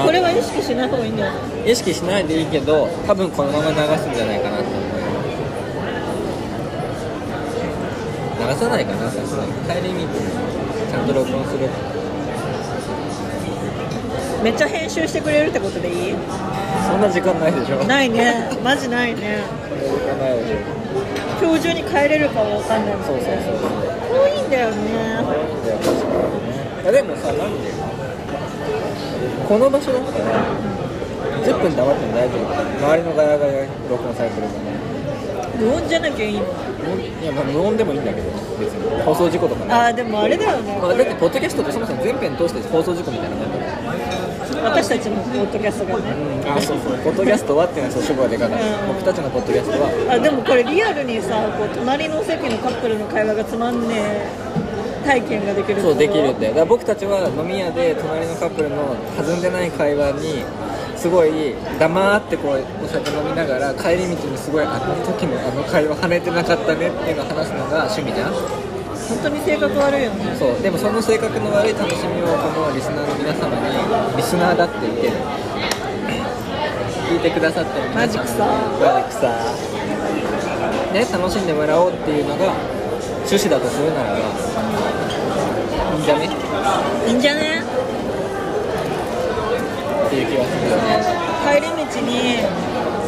[0.06, 1.32] これは意識しない方がいいんだよ。
[1.66, 4.84] 意識しないでいいけど多分このまま流すんじゃないかなと思う。
[8.38, 9.54] 流さないかなさすがに。
[9.64, 10.12] 帰り道
[10.92, 11.70] ちゃんと録音する。
[14.44, 16.16] めっちゃ編集してくれるってことでいい？
[16.88, 17.84] そんな時間ないでしょ。
[17.86, 18.50] ないね。
[18.64, 19.44] マジないね。
[20.20, 20.58] ないでしょ。
[21.42, 23.34] 今日中に帰れるかわかんないもんそうそうそう。
[24.12, 24.92] 遠いんだよね。
[24.92, 26.08] いや確か
[26.84, 26.92] にね。
[26.92, 27.72] でもさなんで
[29.48, 29.92] この場所？
[29.94, 30.26] だったら
[31.44, 32.46] 10分黙っても大丈夫。
[32.52, 34.60] 周りのガヤガヤ録音されてるから。
[35.58, 36.44] 無音じゃなきゃいいの？
[36.44, 39.02] いやまあ無音でもいいんだけど別に。
[39.04, 39.74] 放送事故とかね。
[39.74, 40.78] あーでもあれだよね。
[40.80, 43.68] まあ、だってポッドキャストってそもそも全編通して放送事故みたいなもんだから
[44.70, 46.04] 私たちのポッドキャストがね。
[46.48, 46.98] あそうそう。
[47.00, 48.88] ポッドキャストはっていうのはそう主語がでかかったうん。
[48.90, 49.90] 僕たちのポッドキャストは。
[50.14, 54.47] あでもこれリアルにさこう隣の席のカップルの会話がつまんねえ
[55.08, 56.54] 体験ができるそうできるんでだよ。
[56.54, 60.44] だから僕たちは飲み屋で隣のカップルの弾んでない会話に
[60.98, 68.34] すごい黙ってこうお酒飲みながら帰り道にすごいあの時のあの会話跳ねてなかったねっていうのを話すのが趣味じゃん。
[69.08, 70.36] 本当に性格悪いよね。
[70.36, 70.60] そう。
[70.60, 75.14] でもその性格の悪い楽しみをこのリスナーの皆様にリスナーだって言ってる。
[77.08, 79.32] 聞いてくださってるマジくさマジくさ
[80.92, 82.52] ね楽しんでもらおうっていうのが
[83.24, 84.20] 趣旨だとするならば
[86.08, 86.30] じゃね？
[87.06, 87.60] いいんじゃね？
[87.60, 87.64] っ
[90.10, 91.04] ていう気はするよね
[91.44, 92.40] 帰り道に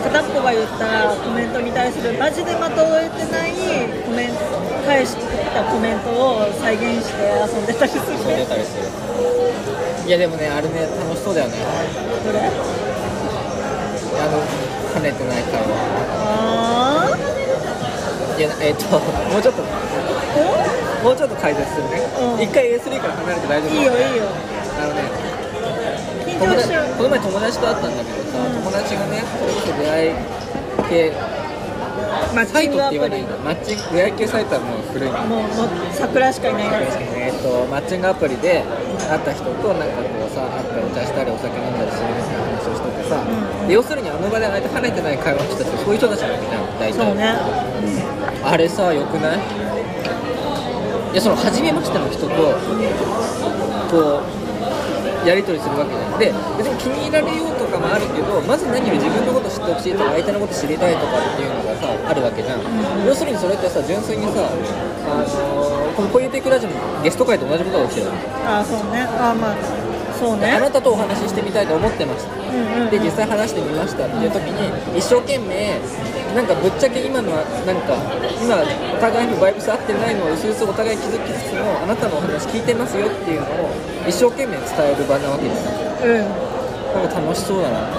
[0.04, 3.56] 片っぽが言ったコメントに対するマジでまとえてない
[4.04, 4.44] コメント
[4.84, 8.04] 返したコメントを再現して遊んでたりする。
[8.04, 8.84] そう出ねたりする
[10.06, 11.56] いやでもねあれね楽しそうだよね。
[12.26, 12.52] どれあ
[14.28, 14.44] の
[14.92, 15.72] 跳ねてない会話
[16.20, 17.16] あ
[18.38, 19.00] いやえっ、と
[19.32, 19.64] もうちょっと。
[19.64, 22.02] ーもうちょっと解説するね。
[22.36, 22.42] うん。
[22.44, 24.24] 一、回 A3 から離れて大丈夫おいいよいいよ。
[24.80, 25.02] あのね
[26.40, 28.54] この前友達と会ったんだけどさ、うん。
[28.64, 30.14] 友達がねそれこそ出会い
[30.90, 31.12] 系
[32.34, 33.36] マッサイトって言わないんだ。
[33.44, 35.10] マッチング出会い系サイトはもう古い。
[35.10, 35.50] のもうもう
[35.92, 36.80] 桜しかいないや
[37.16, 38.64] えー、とマッチングアプリで
[39.10, 43.20] 会った人となんかこうさ会ってお茶したりお酒飲んだりするみたいな話をしててさ、
[43.66, 43.72] うん。
[43.72, 46.94] 要するにあの場で相手跳ねてない会話の人たちってそういう人たちなんだよ大体。
[46.94, 47.36] つそうね。
[48.44, 49.40] あれさよくない？
[51.20, 52.30] いやその初めましての人と
[53.92, 62.64] こうやり取りするわけじゃんで別に気に入られようとかもあるけどまず何より自分のこと知ってほしいとか相手のこと知りたいとかっていうのがさあるわけじゃん、
[63.06, 64.56] 要するにそれってさ純粋にさあ
[65.20, 68.12] のーこの「ポイエティックラジオ」のゲスト会と同じことが起きてる
[68.48, 69.04] あそうね。
[69.20, 69.56] あまあ
[70.16, 70.52] そうね。
[70.56, 72.90] あなたとお話ししてみたいと思ってましたうんうんうん。
[72.90, 75.80] で実際話してみましたっていう時に一生懸命
[76.36, 77.98] なんかぶっちゃけ今のはなんか
[78.42, 83.70] 今お互いにバイブス合ってないのをうすうすお互い気づきつつもあなたのお話聞いてますよっていうのを
[84.08, 86.10] 一生懸命伝える場なわけじゃん。
[86.10, 86.50] うん。
[86.94, 87.90] なんか楽しそうだな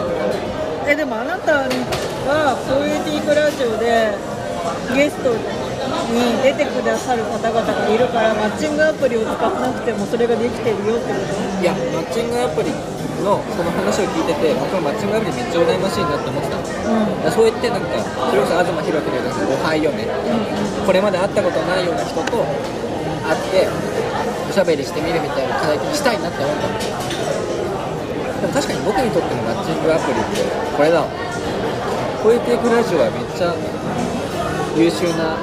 [0.86, 4.10] えでもあなたはポエティックラジオで
[4.94, 11.18] ゲストに出てくださる方々がいるからマッチングアプリを使わなくてもそれができてるよってこ
[11.62, 12.70] いやマッチングアプリ
[13.20, 17.32] のその話を聞いてて僕はマッチングアプリめっちゃ羨ましいなって思ってたうん。
[17.32, 20.08] そうやってなんかそれこそ東博樹で言うと「おはようね」
[20.86, 22.44] これまで会ったことないような人と
[23.24, 23.68] 会って
[24.48, 26.74] おしゃべりしてみるみたいな課題にしたいなって思ったの。
[28.40, 30.42] でも確かに僕にとってのマッチングアプリって
[30.76, 31.06] これだわ。
[32.24, 33.54] 超えていくラジオはめっちゃ
[34.76, 35.36] 優秀な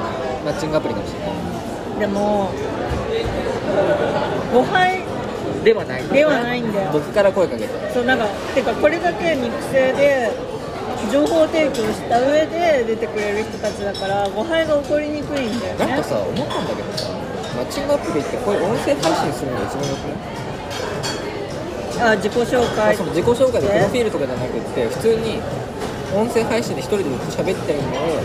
[0.46, 1.30] マッチングアプリかもしれない。
[2.02, 2.50] でも
[4.54, 5.04] 5杯
[5.68, 6.04] ではない。
[6.08, 6.92] ではないんだよ。
[6.94, 7.92] 僕から声かけて。
[7.92, 8.26] そうなんか
[8.56, 10.32] てかこれだけ肉声で
[11.12, 15.86] 情報提供した上で出てくれる人たちだから誤配が起こりにくいんだよね。
[15.92, 17.12] なんかさ思ったんだけどさ
[17.58, 20.08] マッチングアプリってこういう音声配信するのが一番よく
[22.00, 22.16] ない？
[22.16, 22.96] あ自己紹介。
[22.96, 25.42] その自己紹介でプロフィールとかじゃなくって普通に
[26.16, 28.24] 音声配信で一人で喋ってるのを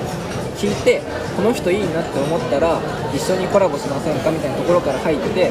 [0.54, 1.02] 聞いて
[1.34, 2.78] この人いいなって思ったら
[3.12, 5.50] 一緒にコラボしませんかみたいなところから入って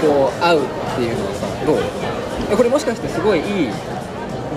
[0.00, 1.18] こう会うっていう。
[1.18, 1.78] のはさどう？
[2.52, 3.70] えこれもしかしてすごいいい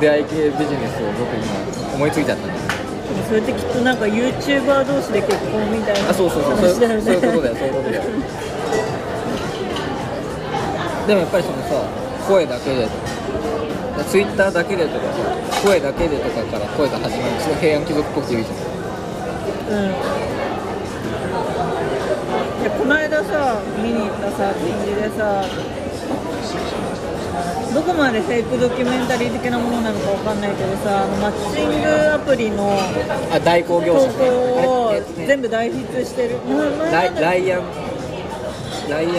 [0.02, 2.67] 出会い系ビジネスを僕今思いついちゃったんです
[3.28, 6.58] それってきっとなんか YouTuber 同士で結婚みたいなあそうそうそう。
[6.58, 7.56] そういうことだよ。
[7.56, 8.04] そういうことだよ。
[11.08, 11.88] でもやっぱりそのさ
[12.28, 12.88] 声だけで
[14.10, 17.39] ツイッターだけでとかさ声だけでとかから声が始まる。
[17.41, 18.58] すごい平安貴族っぽくていいじゃん。
[19.69, 20.37] うん
[22.63, 25.46] でこの間さ見に行ったさ展示でさ
[27.74, 32.80] どこまでフェイクドキュメンタリー的なものなのかわかんないけどさあのマッチングアプリの
[33.32, 34.26] あ代行業投者稿
[34.89, 36.39] を全部代筆してる。
[36.91, 37.63] ライライアン。
[38.89, 39.15] ライアン。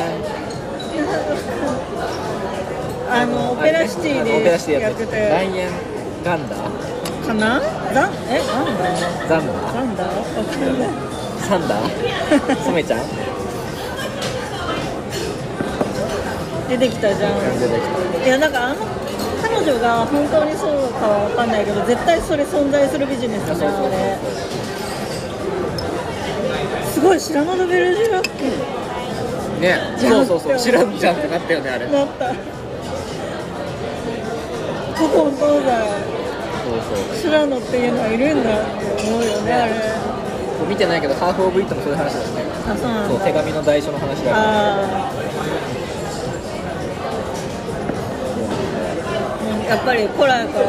[3.10, 4.44] あのオペラシティで
[4.80, 5.28] やっててて。
[5.28, 5.70] ラてイアン
[6.24, 6.88] ガンダー。
[7.28, 7.60] かな？
[7.92, 8.84] ザえなんだ
[9.28, 9.66] ザンダー？
[9.66, 9.94] わかん
[10.78, 11.07] ない
[11.48, 13.00] サンダーソメちゃん？
[16.68, 17.38] 出てきたじゃん。
[17.58, 17.80] 出て
[18.20, 18.76] きいやなんかあの
[19.40, 24.18] 彼女が本当にそうかは分かんないけど絶対それ存在するビジネスじゃんあれ。
[26.92, 28.28] すごい白窓ベルジュラッキ
[29.62, 29.78] ね。
[29.96, 30.58] そうそうそう。
[30.58, 31.86] 知らんじゃんってなったよねあれ。
[31.86, 32.34] ーなった。
[34.98, 35.70] 古今東西。
[36.68, 37.16] そうそう。
[37.16, 39.72] 白野っていうのはいるんだって思うよねあれ
[40.66, 42.42] 見てないけどハーフ・オブ・イットもそういう話だしね。
[42.66, 43.08] あそうなんだ。
[43.08, 44.42] そう手紙の代書の話だから。
[44.42, 45.18] あー。
[49.62, 50.66] うんやっぱり古来から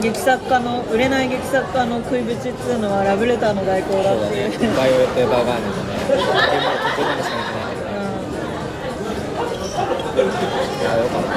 [0.00, 4.50] 劇作家の売れない劇作家の食いぶちっていうのはラブレターの代行だそうだっていう。
[4.50, 4.56] ね。
[4.76, 5.92] バイオレット・エヴァーガーネのね。
[6.08, 7.92] 今途中までしか見てないけど
[10.22, 11.28] いやよかった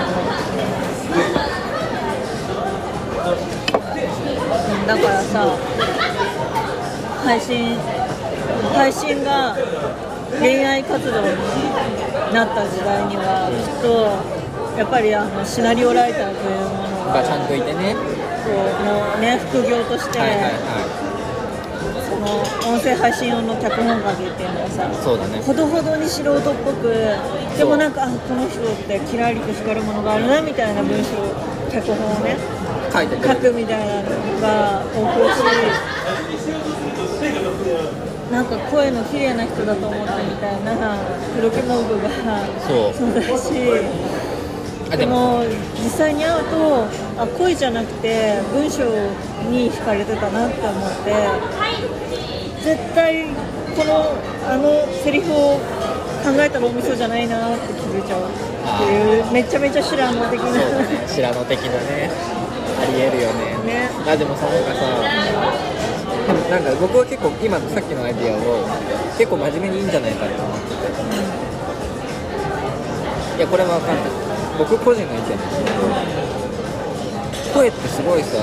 [4.72, 4.88] うん。
[4.88, 5.36] だからさ
[7.26, 7.76] 配信
[8.76, 9.58] 配信が
[10.40, 11.28] 恋愛活動に
[12.32, 17.96] なった時代にはきっとやっぱりあのシナリオライターというものががちゃんといてね
[18.46, 18.54] こう
[18.86, 21.06] もうね副業として、はいはいは
[22.06, 25.42] その音声配信用の脚本書きっていうのはさいそうだね。
[25.42, 26.94] ほどほどに素人っぽく
[27.58, 31.18] でもなんかあこの人ってキラリと光るものがあるなみたいな文章
[31.74, 32.38] 脚本をね
[32.94, 35.42] 書いてくれ書くみたいなのが多くし
[38.36, 40.98] なんか声の綺麗な人だと思ったみたいな
[41.38, 42.10] 黒木モグが
[42.68, 42.94] そう。
[42.94, 45.44] そうだしでも
[45.82, 46.44] 実際に会う。
[46.44, 46.86] と
[47.18, 48.84] あ声じゃなくて文章
[49.50, 51.16] に惹かれてたなって思って
[52.62, 53.26] 絶対
[53.78, 54.12] この
[54.52, 55.58] あのセリフを
[56.22, 58.32] 考えたらお味噌じゃないなって気づいちゃうっ
[58.80, 62.12] ていうめちゃめちゃ知らんの的なね白野的なね
[62.82, 65.75] ありえるよねねあでもさなんかさ
[66.50, 68.66] なんか僕は結構今のさっきのアイディアを
[69.18, 70.94] 結構真面目にいいんじゃないかって思ってて
[73.38, 74.10] いやこれは分かんない。
[74.58, 75.84] 僕個人の意見ですけど
[77.54, 78.38] 声ってすごいさ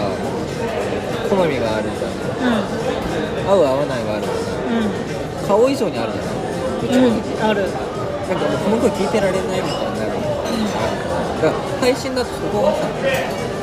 [1.31, 2.13] 好みがあるじゃん。
[3.49, 4.27] 合う合わないがある。
[4.27, 4.35] じゃ
[4.67, 4.85] うん。
[4.85, 7.63] ない顔以上にあるじゃないうん、ある。
[7.63, 10.13] なんかもうこの声聞いてられないみたいになる。
[11.41, 12.79] だから配信だとそこがさ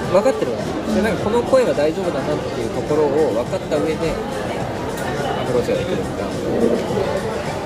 [0.09, 0.57] 分かってるわ。
[0.89, 6.33] けでなんかこの声は大丈夫だなっていうところを分かった上でアプローチができるから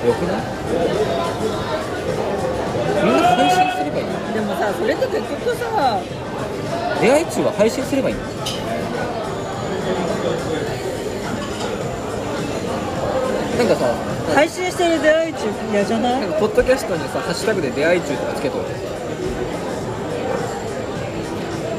[0.04, 0.44] よくない？
[3.04, 4.12] みんな配信すればいいの？
[4.34, 5.98] でもさそれって結局さ
[7.00, 8.20] 出会い中は配信すればいいの？
[13.56, 13.94] なんかさ
[14.34, 16.20] 配信してる出会い中嫌じゃない？
[16.20, 18.74] なんかポッドキャストにさハッシュタグで出会い中とかつけといて。
[18.84, 18.93] さ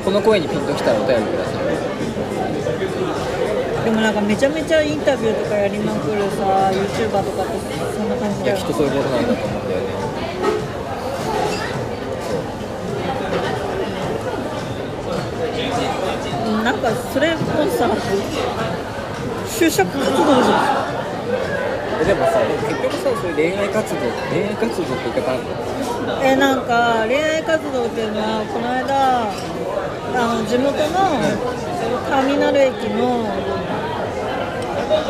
[0.06, 1.66] この声にピンときたらお便りください。
[3.86, 7.54] でもなんかめちゃめちゃインタビューとかやりまくるさ YouTuber とかって
[7.98, 9.86] そんな感じだよいやきっとそういうことなんだと思うんだよね。
[16.46, 17.42] うんなんかそれも
[17.72, 17.90] さ
[19.48, 20.88] 就職活動じゃ
[22.02, 24.00] えでもさでも結局さそういう恋愛活動
[24.32, 25.50] 恋愛活動って言い方あるの
[26.22, 29.32] んえなんか恋愛活動っていうのはこの間
[30.18, 30.96] あの地元の
[32.10, 33.24] ターミナル駅の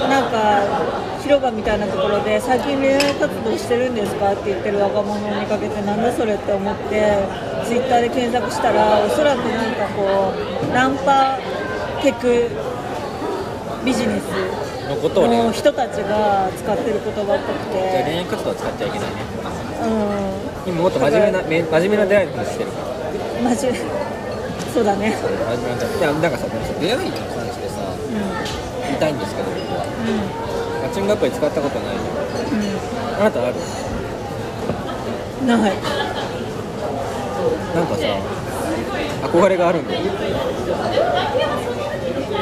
[0.10, 7.18] なんか広場みたいなところで最近恋愛活動してるんですかって言ってる若者を見かけてなんだそれって思って
[7.65, 11.38] ツイッターで検索したらおそらくなんかこうナンパ
[12.02, 12.50] テク
[13.86, 14.26] ビジネス
[14.89, 19.22] のことを人たちが使ってる言葉っぽくじゃあ恋て、愛活動は使っちゃいけないね。
[20.65, 23.41] う今もっと真面目なめ真面目な出会いの話してるから。
[23.41, 23.68] ん、マジ
[24.76, 25.16] そうだね。
[25.16, 27.96] 真面目な出会いいやなんかさでもさ出会いに関してさう
[28.84, 29.88] 言いたいんですけど僕はん、
[30.84, 33.56] マッチングアプリ使ったことないじゃんあなたある？
[35.42, 35.60] うん、ない。
[37.74, 38.04] なんかさ
[39.32, 40.02] 憧れがあるんだよ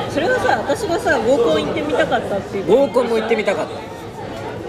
[0.10, 2.66] それはさ、私がさ、合コン行ってみたかったっていう。
[2.68, 3.68] 合コンも行ってみたかっ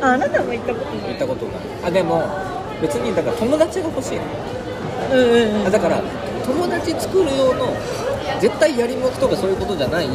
[0.01, 1.09] たあ、あなたも行ったことない？
[1.11, 2.23] 行ったことないあでも
[2.81, 4.23] 別にだから友達が欲しいの
[5.13, 5.23] うんう
[5.57, 5.67] んうん。
[5.67, 6.01] あだから
[6.45, 7.75] 友達作る用の
[8.41, 10.09] 絶対やりもくとかそういうことじゃない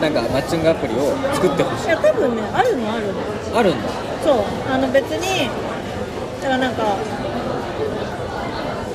[0.00, 3.58] なんかマッチングアプリを作ってほしいいや、多分ね、あるのあるの。
[3.58, 3.88] あるんだ
[4.22, 5.48] そう、あの別に。
[6.40, 6.96] だからなんか。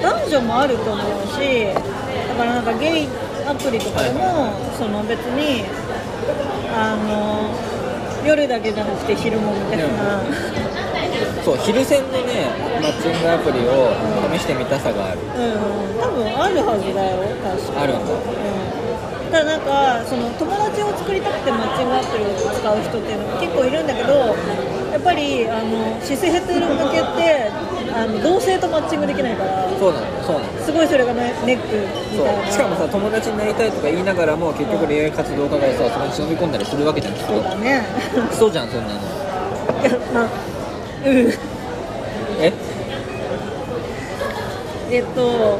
[0.02, 1.66] 男女もあると思うし。
[1.74, 3.08] だからなんかゲイ
[3.46, 5.66] アプリとかでも、その別に。
[6.74, 7.74] あの。
[8.26, 9.86] 夜だけじゃなくて昼もみたいな。
[11.44, 12.48] そう昼戦のね
[12.82, 13.92] マッチングアプリを
[14.32, 15.20] 試してみたさがある。
[15.20, 18.24] うん、多分あるはずだよ、確かあるんだう
[19.28, 24.32] ん、ただなんかその友達を作りたくてマッチングアプリを使う人っていうのが結構いるんだけど
[24.96, 27.52] やっぱりあのシスヘテル向けって
[27.92, 30.64] あの同性とマッチングできないからそうなのそうなの。
[30.64, 32.48] すごいそれがねネックみそたいな。
[32.48, 32.52] う。
[32.52, 37.34] しかもさ友達になりたいとか言いながらも結局恋愛活動家がさそこに忍び込んだりするわけじゃんきっと。
[37.34, 37.84] そうだね。
[38.30, 39.00] クソじゃんそんなの。
[39.82, 40.30] いやまあ
[41.06, 41.34] うん
[42.40, 42.54] え
[44.94, 45.60] えっと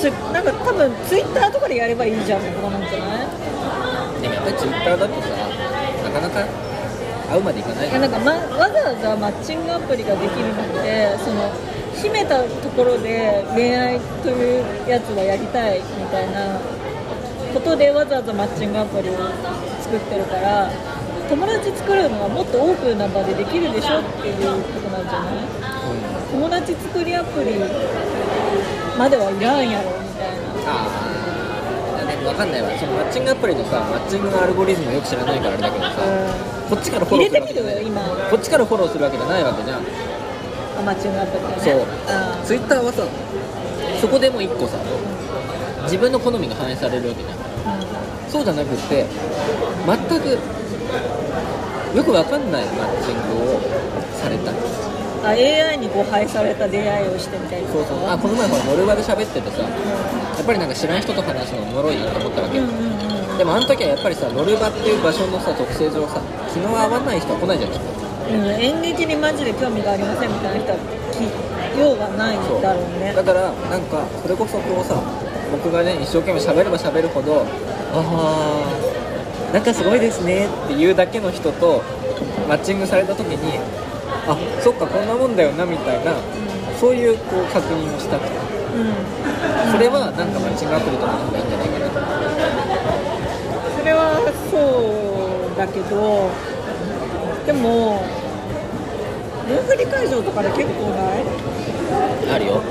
[0.00, 3.26] つなんか多分ツイッターとかでやればいいじゃんとかなんじゃない？
[4.22, 5.28] でもやっぱりツイッターだとさ
[6.02, 6.44] なかなか
[7.30, 7.88] 会うまでいかない。
[7.88, 11.48] いやなんか、ま、わざわざマッチングアプリができるのってその
[11.94, 16.58] 秘めたところで恋愛というやつはやりたいみたいな
[17.54, 19.14] ことでわざわざマッチングアプリを
[19.80, 20.68] 作ってるから
[21.30, 24.36] 友達作るのはもっとオープンな場でできるでしょっていう
[24.74, 25.34] ことなんじゃない？
[26.34, 27.54] 友達作りアプリ
[28.96, 30.70] まではいらんやろみたいな。
[30.70, 30.86] あ
[32.00, 32.70] あでも分かんないわ。
[32.78, 35.90] そのマッチングアプリのさマッチングのアルゴリズムよく知らないからあれだけどさ、
[36.70, 37.84] こっちからフォローするわけじゃない。
[38.30, 39.78] こっちからフォローするわけじゃないわけじゃん。
[39.80, 41.56] あマッチングアプリだね。
[41.58, 41.86] そう。
[42.08, 43.02] あツイッターはさ
[44.00, 44.78] そこでも一個さ
[45.84, 47.38] 自分の好みが反映されるわけじゃん。
[48.28, 49.06] そうじゃなくって
[49.86, 50.38] 全く
[51.96, 53.60] よくわかんないマッチングを
[54.18, 54.50] された
[55.24, 57.68] あ AI に誤配された出会いをしてみたいな。
[57.68, 58.08] そうそう。
[58.08, 59.68] あこの前ほらノルマで喋っててさや
[60.42, 66.22] っぱりなんか知らん人と話すのおもろいなと思ったわけ、うんうんうんでもあの時はやっぱりさノルバっていう場所のさ特性上さ
[66.52, 67.94] 気の合わない人は来ないじゃんきっと
[68.24, 70.78] うん、演劇にマジで興味がありませんみたいな人は
[71.76, 73.12] 聞ようがないそうだろうね。
[73.12, 74.96] だからなんかそれこそこうさ
[75.52, 77.44] 僕がね一生懸命喋れば喋るほど
[77.92, 78.64] あ
[79.50, 81.82] あなんかすごいですねっていうだけの人と
[82.48, 83.60] マッチングされた時に
[84.26, 86.12] あそっかこんなもんだよなみたいな
[86.80, 88.32] そういうこう確認をしたくて
[88.74, 88.92] うん。
[89.72, 91.88] それはなんかマッチングアプリとかの方がいいんじゃないかな。
[91.90, 91.96] と
[93.78, 94.16] それは
[94.50, 94.58] そ
[95.54, 96.30] うだけど
[97.46, 98.02] でも
[99.46, 101.24] 分振り会場とかで結構ない？
[102.34, 102.62] あるよ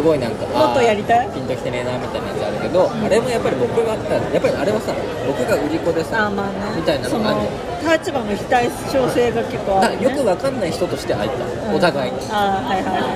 [0.00, 1.28] すごいなんかもっとやりたい？
[1.28, 4.96] ピンときてねえなみたいなやつあるけど、あれもやっぱり僕がやっぱりあれはさ
[5.28, 6.80] 僕が売り子であさーまあね。
[6.80, 11.76] みたいなのがある立場の非対称性が結構あだる、ね、よくわかんない人として入った、うん。
[11.76, 12.18] お互いに。
[12.32, 13.12] ああはいはいは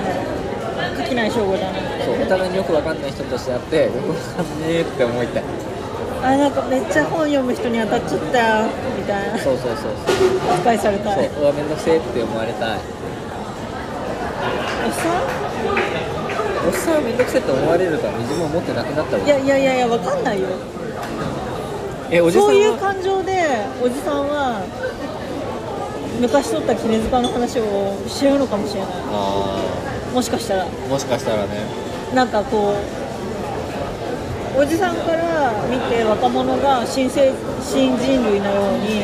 [0.93, 1.01] い。
[1.01, 5.43] 垣内翔吾だなそうお互いによくわかんない人としてあってよくわかんねえって思いたい。
[6.21, 9.41] あなんかめっちゃ本読む人に当たっちゃったよみたいな。
[9.41, 10.53] そうそうそうそう。
[10.53, 11.29] 扱いされたい。
[11.33, 12.79] そううわめんどくせえって思われたい。
[14.85, 15.25] おっさ
[16.65, 20.47] おっさんはめんどくせえって思われるから自分も持ってなくなったわんいやいやいやいやわかんないよ。
[22.11, 22.49] えおじさんは？
[22.49, 23.31] そういう感情で
[23.81, 24.61] おじさんは
[26.21, 28.89] 昔撮った絹塚の話をしてるのかもしれない。
[29.11, 29.61] あ
[30.13, 30.63] もしかしたら。
[30.63, 31.65] あもしかしたらね。
[32.13, 32.73] なんかこ
[34.57, 39.03] うおじさんから見て若者が新生新人類のように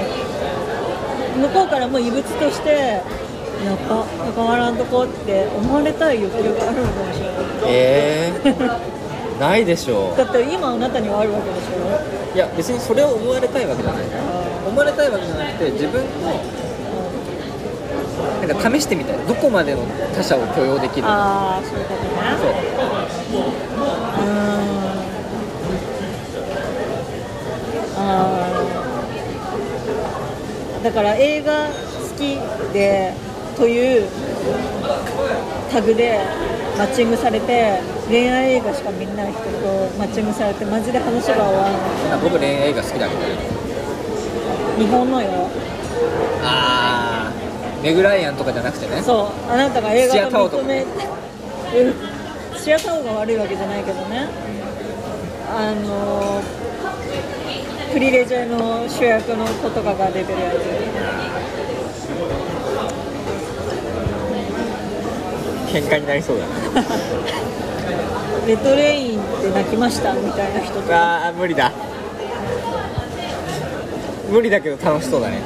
[1.42, 3.02] 向こうからもう異物として
[3.66, 4.06] やっぱ
[4.36, 7.36] 関わらんとこって思われたい欲求があるのかもしれない。
[7.68, 11.74] えー、ないでしょだって今あなたにはあるわけでしょ。
[12.34, 14.04] ういや別にそれを思われたいわけじゃない。
[14.68, 16.40] 思われたいわけじゃなくて自分の
[18.48, 19.18] なんか試してみたい。
[19.28, 19.82] どこまでの
[20.16, 22.10] 他者を許容できるのああそういうことね。
[22.42, 23.42] そう。
[23.42, 24.82] うーん。
[27.98, 30.84] あー。
[30.84, 31.72] だから映画好
[32.18, 32.40] き
[32.74, 33.14] で
[33.62, 34.10] という
[35.72, 36.20] タグで
[36.80, 39.48] マッチングされて恋愛映画しか見ない人と
[40.00, 41.72] マッチングされてマジで話が終わらない
[42.10, 43.22] まあ僕恋愛映画好きだけど。
[43.22, 43.28] ね
[44.80, 45.30] 日本のよ。
[46.42, 49.00] ああメグライアンとかじゃなくてね。
[49.04, 49.52] そう。
[49.52, 50.64] あなたが映画が土屋太鳳とか。
[50.64, 51.94] 認めうん
[52.58, 54.28] 土屋太鳳が悪いわけじゃないけどね。
[55.56, 56.42] あの
[57.94, 60.50] プリレジェの主役の子とかが出てるや
[65.72, 66.52] 喧嘩になりそうだね
[68.44, 71.26] つレッドレインで泣きましたみたいな人とか。
[71.26, 71.72] ああ無理だ。
[74.30, 75.42] 無理だけど楽しそうだね。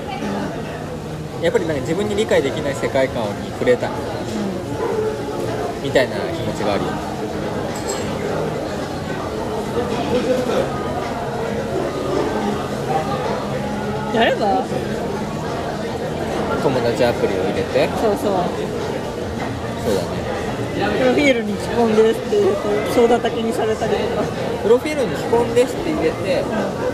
[1.42, 3.90] やっぱりなんか自分に理解できない世界観に触れた
[5.84, 6.90] みたいな気持ちがあるよ。
[14.16, 14.66] やれば？
[16.64, 17.90] 友達アプリを入れて。
[18.02, 18.34] そうそう
[19.86, 20.08] そうだね。
[20.76, 22.62] プロフィールに既婚ですって言うと
[22.94, 24.24] 総立けにされたりとか。
[24.66, 26.44] プロフィールに「非婚です」って入れて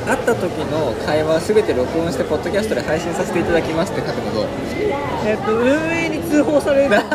[0.06, 4.46] 会った時の会話すべて録音してポッドキャストで配信させていただきますって書くのどう？
[5.26, 6.90] えっと運営に通報される。
[6.90, 7.08] かも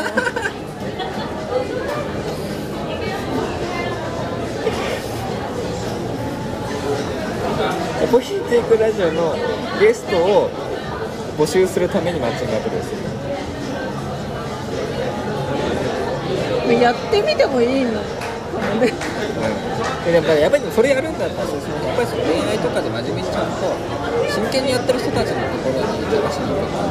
[8.01, 9.37] ねポヒーテイクラジオの
[9.79, 10.49] ゲストを
[11.39, 12.97] 募集するためにマッチングアプリをする
[16.73, 18.07] やってみてもいいのか
[18.77, 18.85] も
[20.12, 21.61] やっぱりやっぱりそれやるんだったらそや
[21.93, 23.75] っぱりその恋愛とかで真面目にちゃんと
[24.31, 26.87] 真剣にやってる人たちのところに邪魔しに行くのは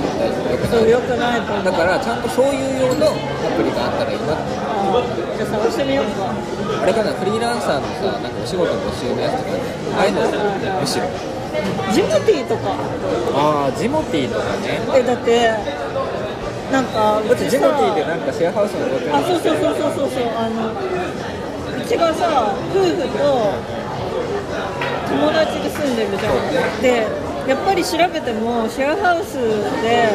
[0.51, 3.15] 絶対よくないとだからちゃんとそういう用のア
[3.55, 4.75] プリがあったらいいなって。
[5.35, 6.31] じゃあ探してみようか。
[6.31, 9.57] あれかなフリーランサーのさなんかお仕事募集のやつとか
[9.97, 10.21] ああいうの。
[10.79, 11.07] むしろ。
[11.91, 12.75] ジモティーとか。
[13.33, 14.79] ああジモティーとかね。
[14.95, 15.51] えだって
[16.71, 20.29] なんかだってジモティーでなんかシェアハウスのことあそうそうそうそうそうそう。
[20.35, 23.53] あのうちがさ夫婦と
[25.07, 27.05] 友達で住んでるじゃんで
[27.47, 29.37] やっぱり調べてもシェアハウス
[29.85, 30.09] で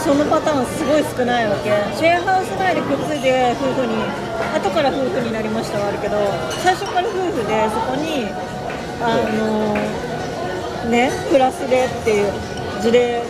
[0.00, 1.68] そのパターンすごい少ないわけ。
[1.94, 3.92] シェアハウス内でくっついて夫婦に
[4.56, 6.16] 後から夫婦になりましたはあるけど
[6.64, 8.32] 最初から夫婦でそこに
[9.04, 9.76] あの
[10.90, 12.32] ねプラスでっていう
[12.80, 13.22] 事例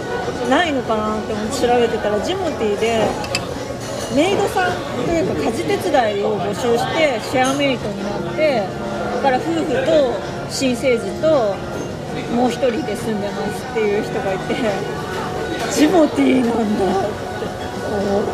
[0.46, 3.06] ないのかなって思って調べてたらジモティーで
[4.14, 4.72] メイドさん
[5.04, 8.62] というか家事手伝いを募集してシェアメイトになって
[9.16, 11.54] だから夫婦と新生児と
[12.34, 14.54] もう一人で住んでますっていう人がいて
[15.72, 17.46] ジモティーなんだって
[17.92, 18.24] 思っ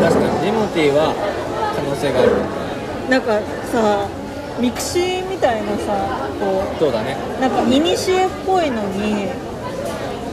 [0.00, 1.14] 確かにジモティーは
[1.76, 2.30] 可能性がある。
[3.04, 4.08] たなんかさ
[4.60, 7.16] mixi みたいなさこそうだね。
[7.38, 9.28] うなんかイニシエっぽいのに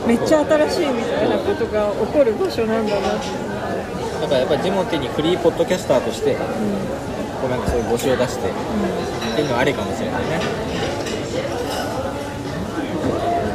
[0.09, 3.27] めっちゃ新しいみたいなことが起こる場所なんだなって
[4.21, 6.39] だからやっぱりジモティーにフリーポッドキャスターとしてうん。
[7.39, 8.53] こうなんかそういう募集を出してっ
[9.35, 10.41] ていうのはありかもしれないね。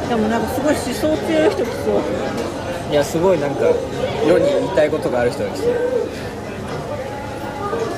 [0.07, 1.99] でもなんかすごい思想強い人来そう。
[2.89, 3.65] いいやすごいなんか
[4.25, 5.73] 世に言いたいことがある人ですね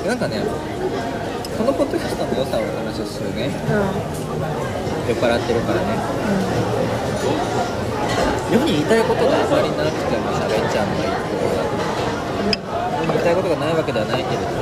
[0.04, 0.42] なんかね
[1.56, 3.46] このポッドキャストの良さをお話をするね。
[3.46, 6.77] う酔っ払ってるからね
[7.18, 7.26] 世
[8.64, 11.64] に言いたいことがあんまりなくても喋っちゃうのがいいところだ
[13.02, 14.52] 世に言いたいことがないわけではないけれども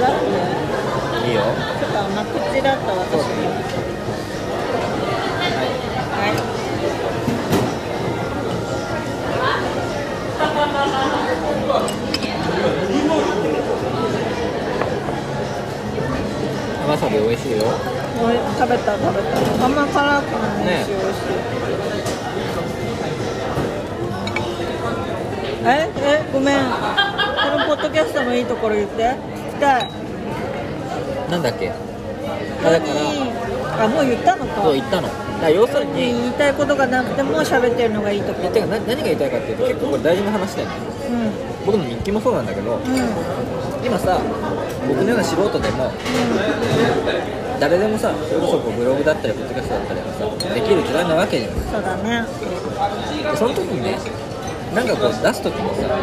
[0.00, 3.34] だっていいよちょっと甘口だった私は
[16.86, 17.93] いわさび美味しいよ。
[18.14, 21.32] 食べた食べたあんま辛くないねし美味しい
[25.66, 26.70] ええごめんこ
[27.58, 29.90] のポッドキャストのいいところ言って聞きたい
[31.30, 31.70] なんだっけ？
[31.70, 34.62] あだからあもう言ったのか。
[34.62, 35.08] そう言ったの。
[35.40, 40.74] だ要するに言いたいことがなくても喋ってるのがいいとこえてかな何が言いたいかっていうと結構これ大事な話だよね。
[41.10, 41.12] う
[41.64, 41.66] ん。
[41.66, 42.80] 僕の日記もそうなんだけどうん。
[43.84, 44.20] 今さ
[44.86, 45.90] 僕のような素人でも
[47.60, 51.52] 誰でもさそれこそこうブログだったりポッドキャストだったりがさできる時代なわけじゃん。
[51.52, 52.24] そうだね。
[53.30, 53.98] でその時にね
[54.74, 55.98] なんかこう出す時にさ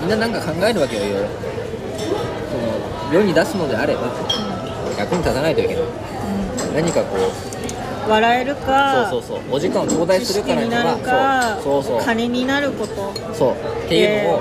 [0.00, 1.28] みんななんか考えるわけよいろいろ。
[3.10, 4.02] その世に出すのであれば
[4.98, 5.84] 役に立たないといけない。
[6.74, 12.06] 何かこう笑えるかそうそうそうお時間を頂戴知するからに識になるかはそうそうそう。
[12.06, 13.12] 金になること。
[13.34, 13.52] そう。
[13.84, 14.40] っていうのを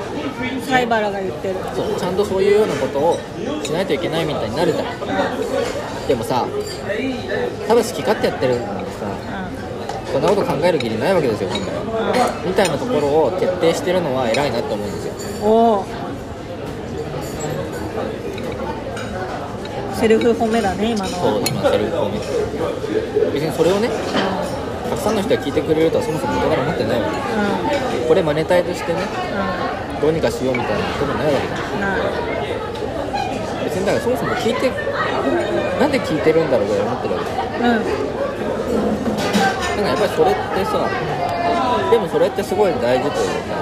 [0.61, 1.55] 西原が言ってる。
[1.75, 3.19] そうちゃんとそういうようなことを
[3.63, 4.85] しないといけないみたいになるじゃん
[6.07, 6.47] でもさ
[7.67, 9.07] 多分好き勝手やってるのにさ
[10.11, 10.21] そん。
[10.21, 12.43] なこと考える義理ないわけですよ本来は。
[12.45, 15.13] みたいなところを徹底してるのは偉いなって思うんですよ。
[15.43, 15.85] うんおお
[19.95, 22.19] セルフ褒めだね今のそう今セルフをね
[23.33, 23.89] 別にそれをね
[24.89, 27.97] たくさんの人が聞いてくれるとはそもそも元から思ってないわけ。
[28.05, 30.01] うこれマネタイとしてねんうん。
[30.01, 31.97] どうにかしようみたいなこともないわけじゃんな
[33.65, 34.69] 別にだからそもそも聞いて
[35.79, 37.63] なんで聞いてるんだろうぐらい思ってるわけうん。
[39.77, 40.89] なんかやっぱりそれってさ
[41.91, 43.55] でもそれってすごい大事というか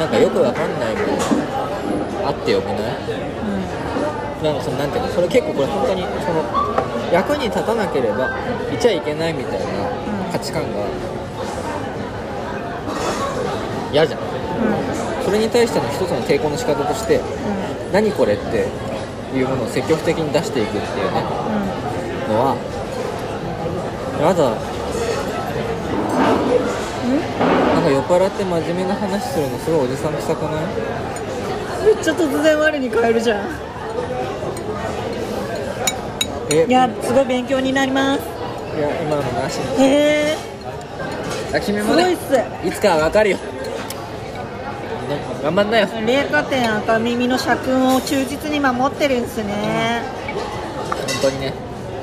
[0.00, 2.76] なんかよくわかんないものあってよくない？
[4.42, 6.44] なんかそのなんていうのそれ結構これ本当にその
[7.12, 8.36] 役に立たなければ
[8.72, 9.66] いちゃいけないみたいな
[10.32, 10.86] 価値観が
[13.92, 14.20] 嫌じゃん。
[15.24, 17.20] それに対しての一つの抵抗の仕方として
[17.92, 18.68] 何これって
[19.34, 21.20] いうものを積極的に出していくっていうね
[22.28, 22.56] のは
[24.20, 24.50] やだ
[27.74, 30.66] なんか酔っ払って真面目な話するのすごいおじさん臭くない？
[31.94, 33.48] めっちゃ突然我に返るじゃん。
[36.50, 36.66] え？
[36.66, 38.22] いやすごい勉強になります。
[38.76, 39.60] いや今のなし。
[39.78, 40.36] へえ
[41.60, 42.34] すもねごいっす。
[42.66, 43.42] いつかは分かるよ、ね、
[45.42, 45.88] 頑張んなよ。
[46.06, 50.02] 麗華店赤耳の社訓を忠実に守ってるんすね。
[51.22, 51.52] 本当にね。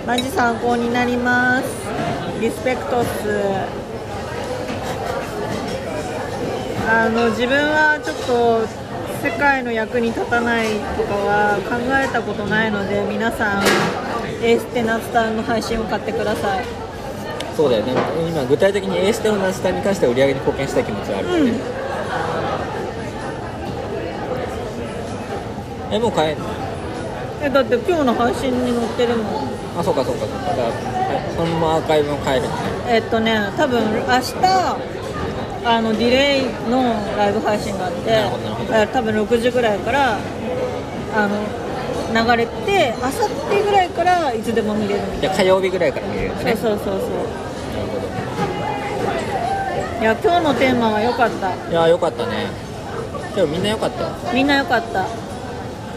[0.08, 1.66] マジ参考になります。
[2.42, 3.10] リスペクトっす。
[6.90, 8.68] あの自分はちょっと
[9.26, 13.64] 世界の役に立たないとかは考えたことないので皆さん
[14.44, 16.66] エーステナツタンの配信を買ってください。
[17.56, 17.94] そうだよね。
[18.30, 21.83] 今具体的にエーステのナスタに関しては売り上げに貢献したい気持ちはあるので、うん
[25.94, 26.46] えもう買えんの？
[27.44, 29.28] えだって今日の配信に載ってるもん。
[29.78, 30.38] あそうかそうかそうか。
[30.50, 30.74] だからはい
[31.36, 32.48] そのままアーカイブも買える。
[32.48, 34.34] のねえっとね多分明日
[35.66, 36.82] あのディレイの
[37.16, 38.88] ライブ配信があってなるほどなるほど。
[38.88, 40.18] 多分6時ぐらいから
[41.16, 41.38] あの
[42.14, 45.02] 流れてあさってぐらいからいつでも見れる。
[45.14, 46.56] みたゃあ火曜日ぐらいから見れるんだな、ね。
[46.56, 47.10] そうそうそうそう。
[47.10, 47.20] なる
[50.00, 51.56] ほいや今日のテーマは良かった。
[51.56, 52.48] どいやよかったね。
[53.36, 54.04] 今日みんなよかった。
[54.04, 55.06] よみんな良かった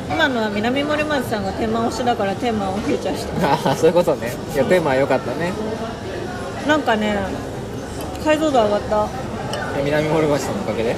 [0.08, 4.32] 今のは南森町さんがテーマ推しだからテーマをフィーチャーしてああそういうことね。
[4.54, 5.52] いやテーマはよかったね。
[6.66, 7.18] なんかね
[8.24, 9.08] 解像度上がった。
[9.84, 10.96] 南堀橋さんのおかげで？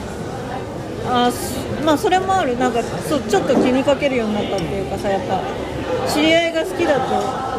[1.10, 2.58] あすまあそれもある。
[2.58, 5.42] なんかそうちょっと気にかけるようになったっていうかさやっぱ
[6.08, 7.00] 知り合いが好きだと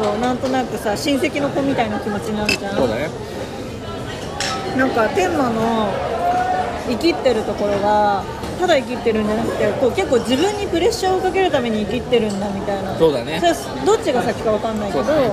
[0.02, 2.76] こうなんとなくさ親戚の子みたいな気持ちになるじゃん。
[2.76, 3.08] そうだね。
[4.76, 5.92] なんか天満の
[6.88, 8.24] 生きってるところが
[8.60, 12.96] ただ生きってるんじゃなくてこう結構自分にプレッシャーをかけるために生きってるんだみたいな。
[12.98, 13.40] そうだね。
[13.40, 15.30] それどっちが先かわかんないけど、ね。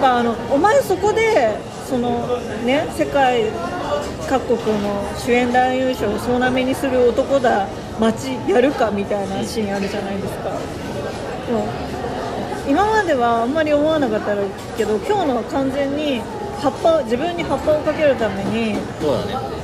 [0.00, 1.56] まあ、あのお前そこで
[1.88, 2.26] その
[2.64, 3.44] ね世界
[4.28, 7.68] 各国の主演男優賞を総なめにする男だ
[8.00, 10.50] 街やるかみたいなシーンあるじゃないですか。
[11.46, 11.66] でも
[12.68, 14.36] 今まではあんまり思わなかった
[14.76, 16.20] けど今日のは完全に
[16.60, 19.61] 葉っぱ自分に葉っぱをかけるためにそうだね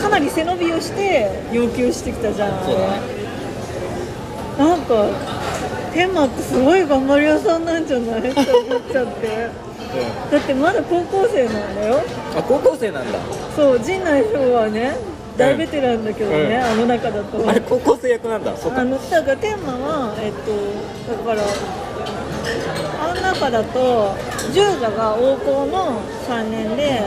[0.00, 2.64] かなり背伸びをして要求してきたじゃん。
[2.64, 3.00] そうだね。
[4.58, 5.06] なんか
[5.92, 8.20] 天馬ってすごい頑張り屋さんなんじゃない？
[8.30, 9.48] って思っちゃって。
[10.30, 12.02] だってまだ高校生なんだよ。
[12.36, 13.18] あ高校生なんだ。
[13.56, 14.96] そう陣内翔はね
[15.36, 16.62] 大ベテランだけどね、うん。
[16.62, 17.48] あの中だと。
[17.48, 18.56] あれ高校生役なんだ。
[18.56, 18.80] そっか。
[18.80, 20.52] あのだから天馬はえっと
[21.12, 21.42] だから
[23.00, 24.14] あの中だと
[24.52, 27.00] 十座が王校の3年で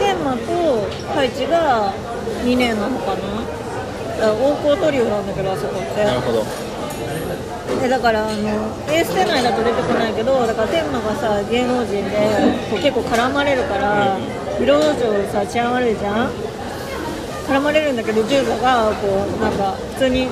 [0.00, 1.92] 天馬と太一が
[2.44, 3.22] 2年なのかな？
[4.20, 6.04] だから王校トリオなんだけどあそこって。
[6.04, 6.44] なるほど。
[7.80, 8.38] でだからあの
[8.92, 12.10] エース世代だと出てこないけどだから天馬がさ芸能人で
[12.70, 14.18] こう結構絡まれるから
[14.60, 16.30] 色道場さ治安悪いじゃん？
[17.48, 20.28] 絡まれるんだけど十座がこうなんか普通に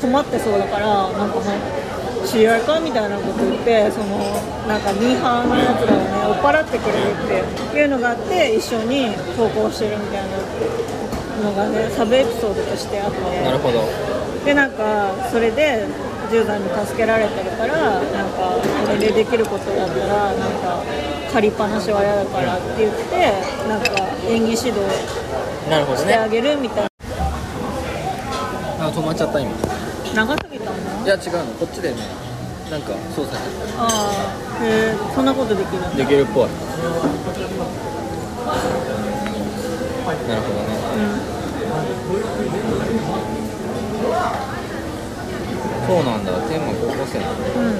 [0.00, 4.18] 困ってそうだからなんかもう知り合いかみたいなこと言ってその
[4.66, 7.12] なんかミーハーのやつらをね追っ払ってくれる
[7.68, 10.38] っていうのがあって一緒に投稿してるみたいな
[11.42, 13.20] のがねサブエピソードとしてあって。
[13.44, 13.84] なるほど。
[14.44, 15.86] でなんかそれで
[16.30, 20.82] 10代に助けられてるからなんかこれでできることだったらなんか
[21.32, 23.32] 借りっぱなしは嫌だからって言って
[23.68, 23.90] なんか
[24.26, 26.88] 演技指導してあねげるみたい
[28.80, 29.50] あ止まっちゃった今。
[30.14, 30.76] な長すぎたの？
[31.04, 31.54] いや違うの。
[31.54, 31.96] こっちでね。
[32.70, 33.36] なんか操作。
[33.78, 34.10] あ
[34.60, 36.48] あへえそんなことできるできるっぽい。
[40.28, 41.31] なるほどね
[45.86, 46.32] そうなんだ。
[46.48, 47.60] 天馬高校生なんだ。
[47.60, 47.66] うん。
[47.66, 47.72] うん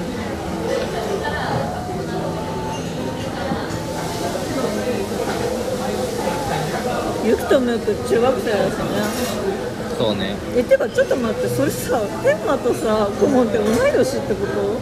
[7.25, 8.91] ゆきとむく中学生ですよね。
[9.97, 10.35] そうね。
[10.57, 11.47] えてかちょっと待って。
[11.47, 14.81] それさ天馬とさ顧問って同い年ってこと？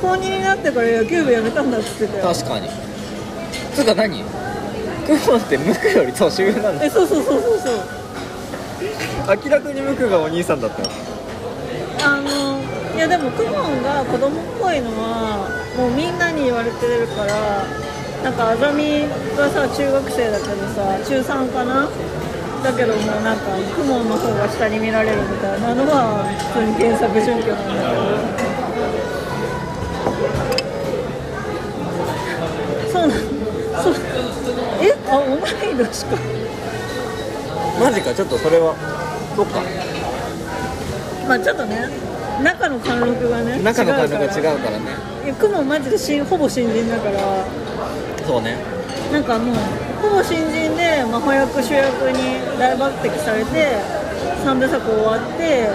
[0.00, 2.34] 高2になってから野球部辞めたんだっつってたよ。
[2.34, 2.70] 確かに。
[3.74, 4.24] つうか何？
[4.24, 6.84] クモンってムクより年上なんだ。
[6.86, 7.74] えそうそうそうそうそう
[9.28, 10.88] 明らかにムクがお兄さんだったよ。
[12.02, 12.62] あの
[12.96, 17.66] いやでもクモンが子供っぽいのはもうみんなに言われてるから
[18.24, 19.04] なんかあざみ
[19.36, 21.90] がさ中学生だけどさ中3かな？
[22.64, 23.44] だけどもうなんか
[23.76, 26.24] クモンの方が下に見られるみたいなのは
[26.56, 27.84] 普通に原作準拠なんだけ
[32.88, 32.96] ど。
[32.96, 33.04] そ
[33.90, 33.94] う
[34.80, 34.96] え？
[35.06, 36.16] あ同い年か。
[37.78, 38.74] マジかちょっとそれは
[39.38, 39.62] そっか。
[41.28, 41.88] まあちょっとね
[42.42, 44.80] 中の貫禄がね中の感覚が違うから。
[44.80, 44.86] ね。
[45.26, 47.20] いや雲マジで新ほぼ新人だから。
[48.26, 48.56] そうね。
[49.12, 49.54] なんかもう
[50.02, 53.76] ほぼ新人で魔法役主役に大抜擢されて
[54.44, 55.68] 3部作終わって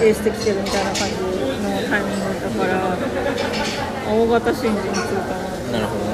[0.00, 1.28] エースできてるみたいな感じの
[1.90, 2.96] タイミングだから
[4.14, 5.02] 大型新人っていうか
[5.72, 5.72] な。
[5.72, 6.10] なるほどね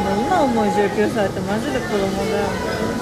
[0.00, 2.46] も今思い19歳ってマジで子供だよ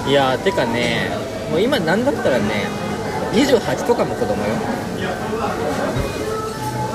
[0.05, 1.09] ねいやーてかね
[1.51, 2.67] もう今なんだったらね
[3.33, 4.55] 28とかも子供よ。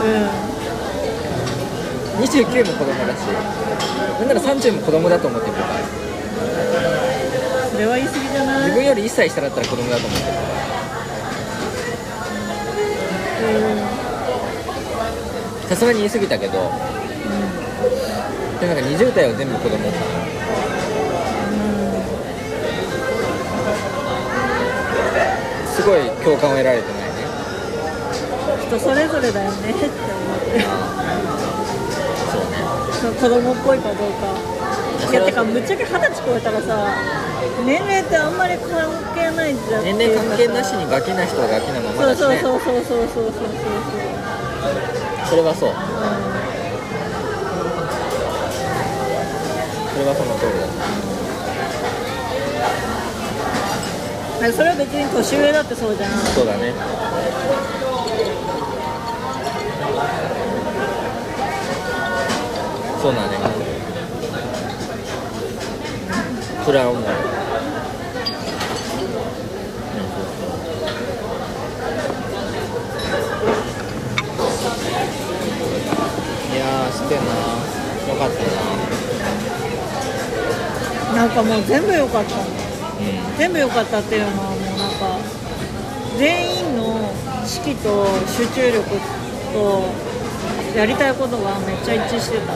[0.00, 0.06] う
[2.22, 3.20] 29も子供だし
[4.20, 6.03] なんなら30も子供だと思ってるからん
[7.74, 8.66] それは言い過ぎじゃない？
[8.70, 10.44] 自分より1歳下だったら子供だと思ってるから
[15.68, 16.70] さすがに言い過ぎたけど。
[18.60, 19.96] でもなんか20代は全部子供かな
[25.84, 27.06] ごい共感を得られてないね。
[28.68, 29.70] 人それぞれだよね。
[29.70, 29.92] って思っ
[30.38, 30.60] て
[32.30, 32.56] そうね
[33.20, 34.18] 子供っぽいかどうか。
[35.10, 36.94] いやてかぶっちゃけ二十歳超えたらさ
[37.66, 38.70] 年齢ってあんまり関
[39.14, 39.84] 係ないじゃん。
[39.84, 42.42] 年齢関係なしにガキな人はガキなままそうそうだしね。
[42.42, 43.32] そうそうそうそうそうそう
[45.30, 45.70] それはそう。
[45.70, 45.72] う
[49.92, 50.52] それはその通り
[54.40, 54.48] だ。
[54.48, 56.10] んそれは別に年上だってそうじゃん。
[56.34, 56.72] そうだね。
[63.00, 63.74] そうだね。
[66.64, 67.06] それは思うい
[76.56, 77.24] やーしてんな
[78.14, 78.38] よかった
[81.12, 81.16] な。
[81.16, 82.36] なんかもう全部良かった。
[82.36, 82.44] うん。
[83.36, 85.18] 全部良かったっていうのはもうなんか
[86.16, 87.12] 全員の
[87.44, 88.88] 士気と集中力
[89.52, 89.82] と
[90.76, 92.54] やりたいことがめっちゃ一致してた。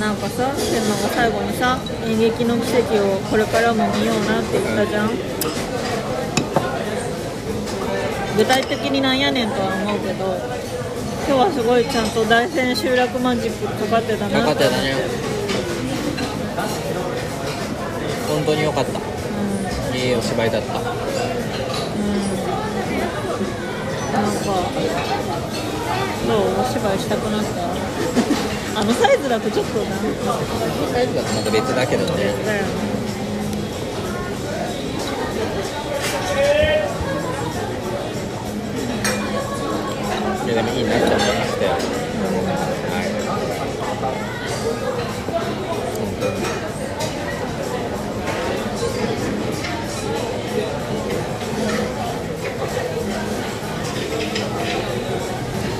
[0.00, 5.10] なんかさ天馬が最後にさ演劇の奇跡をこれからも見ようなって言ったじゃん
[8.36, 10.24] 具体的になんやねんとは思うけど
[11.26, 14.94] 今日はすごいちゃんと大千集落マジックかかってたうん、なよかったよね。
[18.28, 18.98] 本当によかった。
[18.98, 19.96] うん。
[19.96, 20.78] いいお芝居だった。
[20.78, 20.82] うん。
[24.12, 24.44] なんか
[26.26, 27.50] どうお芝居したくなった？
[28.80, 29.96] あのサイズだとちょっとなんか。
[30.92, 32.24] サイズだとまた別だけどね。
[32.44, 32.91] だよね
[40.54, 41.76] でもいいなって思いましたよは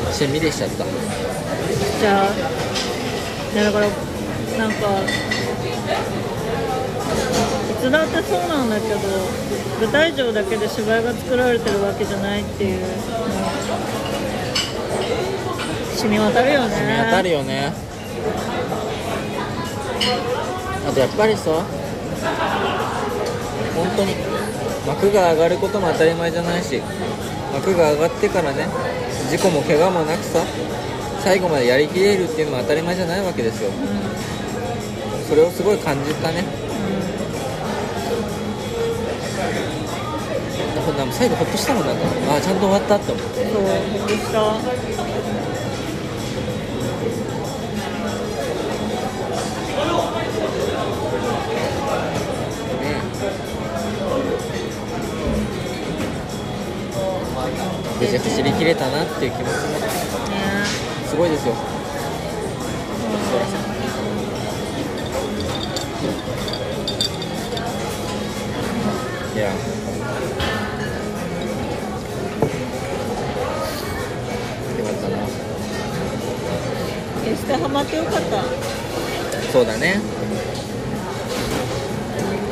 [0.09, 0.13] い。
[0.13, 2.29] しんみりしちゃったじゃあ
[3.55, 3.87] だから
[4.59, 5.07] なんかい
[7.81, 8.99] つだってそうなんだけど
[9.81, 13.22] 舞台上だけで芝居が作られてるわけじゃないっていう。
[16.03, 16.75] 染み渡るよね。
[16.75, 17.73] 染み当たるよね。
[20.89, 21.65] あとやっぱりさ
[23.77, 24.15] 本当に
[24.85, 26.83] 幕が上がることも当たり前じゃないし
[27.55, 28.67] 幕が上がってからね
[29.31, 30.45] 事故も怪我もなくさ
[31.21, 33.71] 最後までやりきれるっていうのも当たり前じゃないわけですよ。
[33.71, 33.77] うん
[35.29, 36.45] それをすごい感じたね。
[40.85, 42.03] ほんな最後ほっとしたもんなんか。
[42.35, 43.45] ああちゃんと終わったって思って。
[43.51, 43.69] そうほ
[44.05, 45.02] っとした
[58.13, 59.89] 無事走り切れたなっていう気持ちもね。
[61.07, 61.55] すごいですよ。
[69.35, 69.45] いや。
[69.47, 69.53] よ
[74.85, 75.17] かったな。
[77.25, 78.45] 決してハマってよかった。
[79.51, 80.03] そうだね。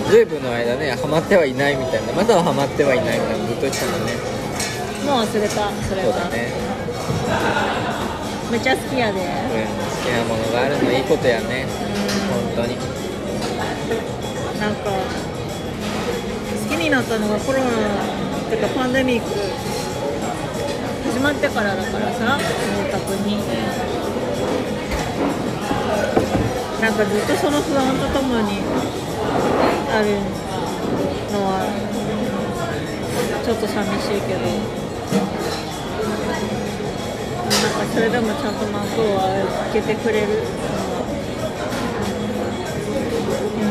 [0.09, 2.15] ずいぶんの間ねハマってはいないみたいな。
[2.15, 3.47] まだはハマってはいないみたいな。
[3.47, 4.40] ずっと言ってたもんね
[5.05, 6.13] もう忘れたそれは。
[6.13, 6.53] そうだね。
[8.51, 9.21] めっちゃ好きやで。
[9.21, 11.67] うん好きなものがあるのいいことやね。
[12.57, 12.77] 本当に。
[14.61, 14.97] なんか好
[16.69, 17.71] きになったのがコロナっ
[18.49, 19.31] ていうかパンデミック
[21.11, 22.39] 始まってからだからさ
[22.85, 23.39] 明確に。
[26.81, 28.59] なんかずっとその不安とともに
[29.93, 30.17] ある
[31.31, 31.61] のは
[33.45, 34.80] ちょっと寂しいけど
[37.93, 39.19] それでもちゃんと幕を
[39.73, 40.27] 開けてくれる。
[40.27, 41.01] のは
[43.57, 43.63] う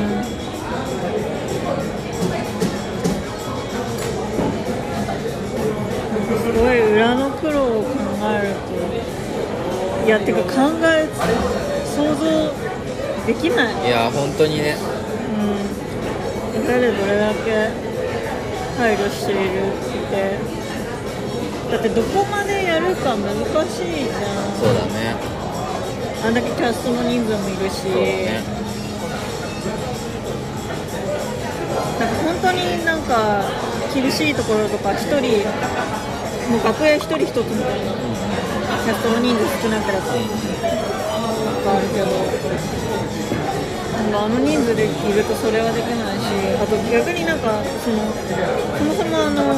[6.36, 6.38] ん。
[6.38, 7.89] すごい裏の苦労を考
[8.22, 10.47] えるといやてか考
[10.84, 11.07] え
[11.86, 12.24] 想像
[13.26, 14.76] できない、いや本当にね。
[16.55, 17.70] うん、裏でどれだけ
[18.78, 19.76] 配慮しているっ
[20.11, 20.59] て。
[21.70, 22.39] だってどこまで
[22.80, 23.36] やるか難
[23.68, 25.16] しいじゃんそうだね
[26.24, 28.42] あんだけキャストの人数もいるしね
[32.00, 33.44] なんか本当になんか
[33.94, 35.44] 厳しいところとか一人
[36.50, 37.92] もう楽屋一人一つみたいな
[38.86, 40.04] キャストの人数少なければ
[41.60, 42.08] かあるけど
[44.10, 46.24] あの人数でいるとそれはできないし
[46.56, 47.98] あと逆になんかその
[48.78, 49.54] そもそもあの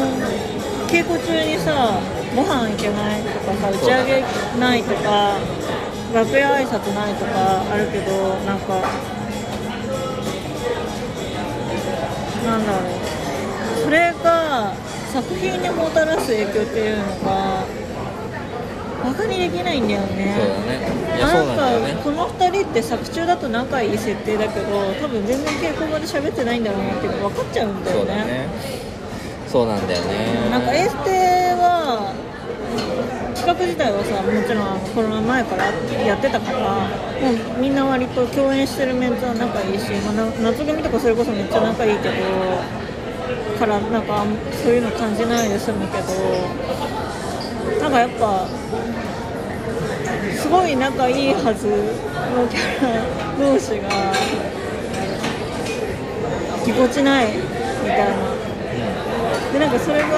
[0.89, 2.01] 稽古中にさ
[2.35, 4.23] ご飯行けないとかさ打ち上げ
[4.59, 5.37] ないとか
[6.13, 8.11] 楽屋挨拶ないとかあるけど
[8.45, 8.81] なんか
[12.45, 12.81] なんだろう。
[13.83, 14.73] それが
[15.11, 17.63] 作品にもたらす影響っていうのが
[19.03, 20.35] バカにできないんだよね。
[20.37, 21.17] そうだね。
[21.17, 21.93] いやそうなんだよね。
[21.93, 24.65] かこの2人って作中だと仲いい設定だけど
[25.01, 28.47] 多分全然稽古場で喋ってないんだろうなって分かっちゃうんだよね
[29.51, 32.15] そうなんだよねなんかエステは
[33.35, 35.65] 企画自体はさもちろんコロナ前から
[36.07, 36.87] やってたから
[37.19, 42.15] もうみんな割と共演してるメンツは仲いいし、まあ、夏組とかそれこそめっちゃ仲いいけど
[43.59, 44.23] からなんか
[44.63, 46.15] そういうの感じないで済むけど
[47.83, 48.47] なんかやっぱ
[50.39, 53.91] すごい仲いいはずのキャラ同士が
[56.63, 57.35] ぎこちない
[57.83, 58.30] みたいな。
[59.53, 60.13] でなんかそれがこ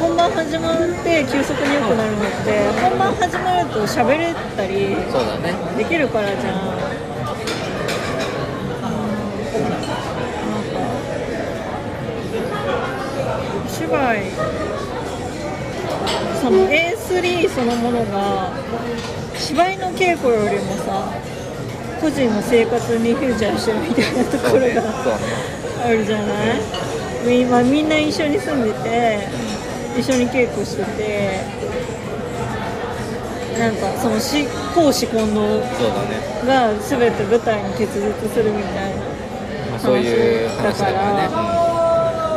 [0.00, 5.54] う本番始まって急速に良くなるのって本番始まると喋れたりそうだね。
[5.78, 6.44] できるからじゃん。
[6.44, 6.70] なんか
[13.64, 14.18] お芝居。
[16.40, 18.52] その A3 そのものが
[19.38, 21.10] 芝居の稽古よりもさ
[22.00, 24.82] 個人の生活にフューチャーしてるみたいなところが
[25.86, 26.58] あるじゃない？
[27.32, 29.28] 今みんな一緒に住んでて
[29.98, 31.40] 一緒に稽古してて
[33.58, 35.60] なんかそのし公私混同
[36.46, 39.02] が全て舞台に結実するみたいな
[39.70, 41.64] まあそういう話だからね。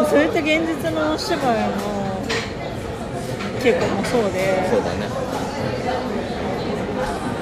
[0.08, 1.48] それって現実のお芝居の
[3.60, 5.10] 稽古もそううんでそうだね。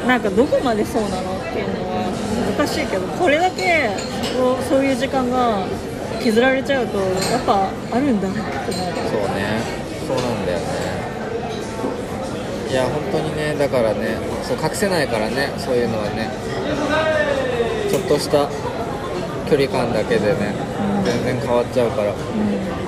[0.07, 3.89] なんかどこまでそうなのっていうのは難しいけどこれだけ
[4.69, 5.65] そういう時間が
[6.21, 7.03] 削られちゃうとや
[7.37, 8.27] っぱあるんだ。
[8.27, 8.75] ってなるそう
[9.35, 9.61] ね。
[10.07, 10.65] そうなんだよね。
[12.69, 16.29] いや本当にねだからねそう隠せないからねそういうのはね。
[17.89, 18.49] ちょっとした
[19.49, 20.53] 距離感だけでね、
[21.05, 22.11] 全然変わっちゃうから。
[22.11, 22.84] うん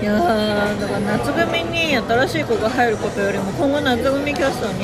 [0.00, 4.82] いやーだから夏組に新しい子が入ることよりも今後夏組キャストに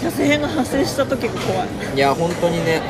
[0.00, 1.68] キャス編が発生した時が怖い。
[1.94, 2.80] いや本当にね。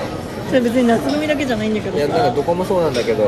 [0.49, 3.25] それ別に夏組だけじゃないんだけどいやなんかどこもそうなんだけど。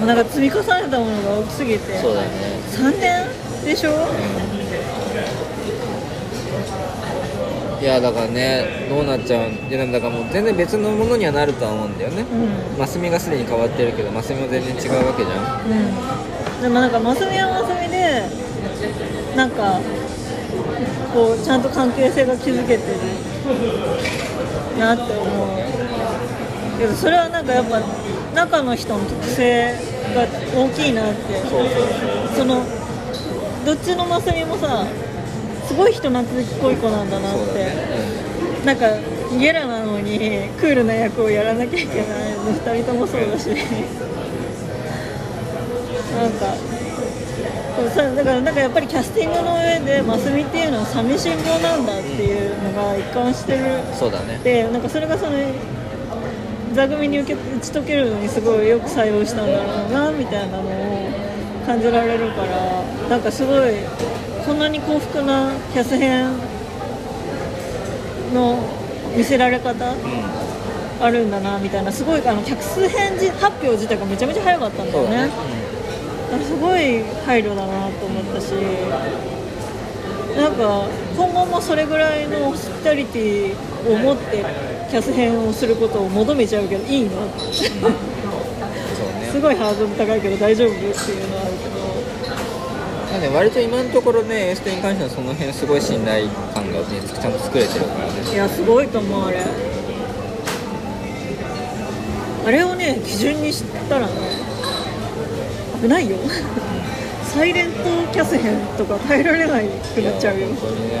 [0.00, 0.06] うん。
[0.06, 1.98] なんか積み重ねたものが大きすぎて。
[2.00, 2.58] そうだよね。
[2.70, 3.26] 3年
[3.64, 3.90] でしょ？
[7.80, 12.22] いやだからねどうなっちゃうんいだからもう全然別のものにはなるとは思うんだよね。
[12.22, 12.78] うん。
[12.78, 15.66] マスミがすでに変わってるけどマスミも全然違うわけじゃん。
[15.66, 16.62] うん。
[16.62, 18.22] でもなんかマスミはマスミで
[19.36, 19.80] なんか
[21.12, 22.80] こうちゃんと関係性が築けてる
[24.78, 25.58] なって思う。
[26.78, 27.80] けどそれはなんかやっぱ
[28.34, 29.72] 中の人の特性
[30.14, 31.20] が大きいなって。
[32.36, 32.62] その
[33.64, 34.86] どっちのマスミもさ
[35.66, 36.24] すごい人懐っ
[36.60, 37.38] こい子なんだなって。
[37.38, 37.70] そうだね、
[38.64, 38.86] なんか
[39.38, 40.18] ゲラなのに
[40.58, 42.06] クールな役をやらなきゃいけない
[42.36, 43.48] の2人ともそうだし。
[46.16, 46.54] なんか
[47.94, 53.64] さだからなんかやっぱりキャスティングの上でマスミっていうのは寂しん坊なんだっていうのが一貫してる。
[53.86, 54.40] うん、そうだね。
[54.42, 55.32] でなんかそれがその
[56.74, 61.08] 座組に受け打ち解けるのにすごいよく採用したんだろうなみたいなのを
[61.66, 63.74] 感じられるからなんかすごい
[64.46, 66.38] こんなに幸福なキャス編
[68.32, 68.58] の
[69.16, 70.46] 見せられ方うん。
[71.00, 75.16] あるんだなみたいなすごいあの客数編じ発表自体がめちゃめちゃ早かったんだよね。
[75.16, 78.52] ね、だからすごい配慮だなと思ったし
[80.36, 84.44] なんか今後もそれぐらいのホスピタリティを持って
[84.90, 87.32] キャス編をすることを求めちゃうけどいいのね
[89.30, 90.92] すごいハードル高いけど大丈夫っていう
[91.30, 91.42] のは
[93.16, 98.34] なんで割と今のところねエステに関してはその辺すごい信頼感が、ね、ちゃんと作れてるからね。
[98.34, 99.40] いやすごいと思うあれ。
[102.44, 104.12] あれをね基準にしたらね
[105.80, 106.18] 危ないよ。
[107.24, 110.48] サイレントキャス編とか耐えられないくなっちゃうよ。
[110.48, 110.96] 本当にね。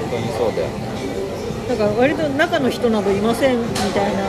[0.00, 1.68] 本当にそうだよね。
[1.68, 3.64] だから割と中の人などいませんみ
[3.94, 4.24] たいな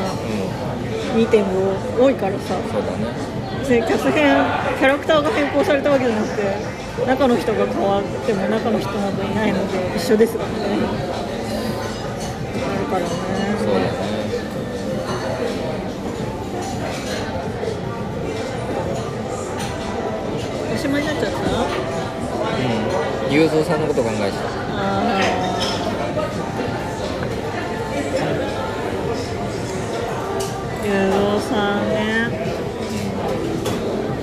[1.13, 1.17] うん。
[1.17, 2.53] ミーティング多いからさ。
[2.71, 3.34] そうだね
[3.67, 4.45] 別にキャス編
[4.77, 6.43] キャラクターが変更されたわけじゃなくて
[7.07, 10.55] 中の人が変わっても中の人などいないので一緒ですからね。
[12.61, 13.07] あるからね。
[13.57, 13.89] そうだね。
[20.75, 21.39] おしまいになっちゃった？
[21.39, 23.33] うん。
[23.33, 24.45] 雄三さんのこと考えてたあ
[25.17, 25.21] あ
[30.85, 30.91] 雄
[31.41, 32.24] 三さんね。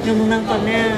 [0.04, 0.94] でもなんかね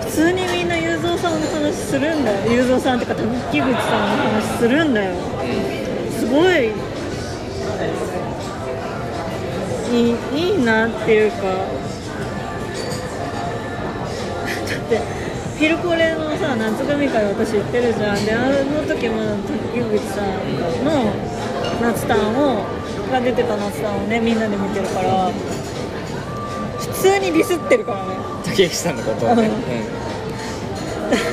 [0.00, 2.52] 普通にみんなゆうぞうさんの話するんだよ。
[2.52, 5.14] ゆうぞうさんっていうか滝口さんの話するんだよ。
[6.10, 6.72] すごい
[9.90, 11.42] いいいなっていうか。
[11.46, 11.52] だ
[14.76, 18.26] ってフィルコレのさ夏組会私行ってるじゃん。
[18.26, 19.36] であの時も
[19.72, 21.12] 滝口さんの
[21.80, 22.64] 夏タンを
[23.10, 25.30] が出てた夏タンをねみんなで見てるから。
[27.02, 28.14] 通にディスってるからね。
[28.44, 29.50] 竹内さんのことをね、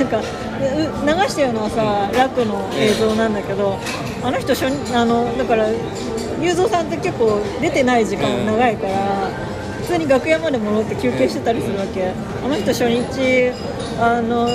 [0.00, 3.78] なんかう流してるのはさ楽の映像なんだけど
[4.22, 5.68] あの人初日あのだから
[6.40, 9.30] 雄三さんって結構出てない時間も長いから
[9.82, 12.08] 普通に楽屋まで戻って休憩してたりするわけ。
[12.08, 12.14] あ
[12.48, 13.52] の人初日
[14.00, 14.48] あの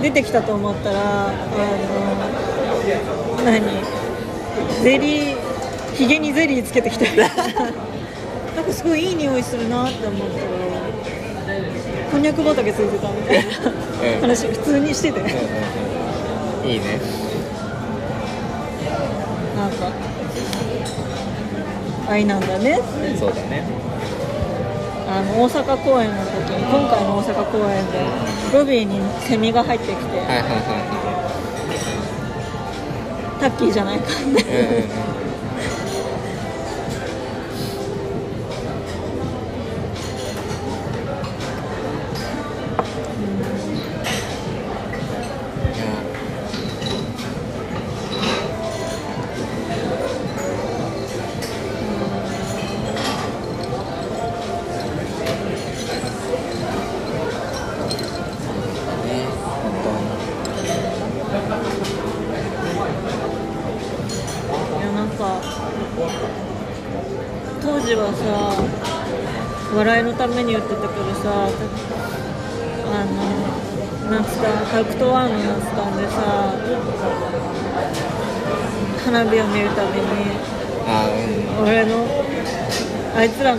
[0.00, 1.38] 出てきたと思ったらあの
[3.44, 3.60] 何？
[4.82, 5.36] ゼリー
[5.94, 7.10] ひげにゼリーつけてきたり
[8.60, 10.42] なんかすごいいい匂いするなって思ったら
[12.10, 15.20] こんにゃく畑ついてたみたいなうん話普通にしてて。
[15.20, 15.26] うん
[16.68, 17.00] いいね。
[19.56, 19.90] なんか。
[22.06, 22.78] 愛なんだね。
[22.78, 23.64] ってそうだね。
[25.08, 28.04] あの大阪公演の時に今回の大阪公演で
[28.52, 30.46] ロビーにセミが入ってきて、はいはいは
[33.40, 34.42] タッキーじゃないかって。
[34.42, 35.19] いうん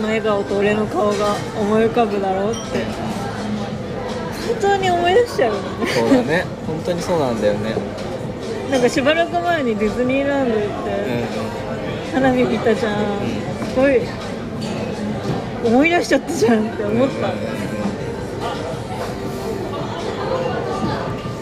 [0.02, 2.60] の笑顔と俺の顔が思い浮かぶだろうって。
[4.48, 5.86] 本当に思い出しちゃうよね。
[5.86, 6.44] そうだね。
[6.66, 7.74] 本当にそうなんだよね。
[8.70, 10.72] なんかしばらく前にディズニーランド行っうん。
[10.84, 10.92] て
[12.12, 12.96] 花火見たじゃん。
[13.68, 14.00] すごい
[15.64, 17.28] 思い出しちゃったじゃんって思った。
[17.28, 17.46] うんうんうん。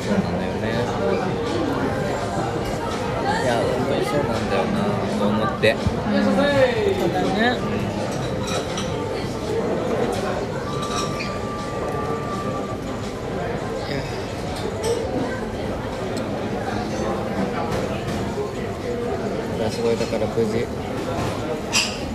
[0.05, 0.69] そうなんだよね。
[3.43, 4.69] いや本当にそうなんだよな
[5.19, 5.75] と思って。
[5.75, 7.81] そうだね
[19.59, 20.66] いやすごいだから無事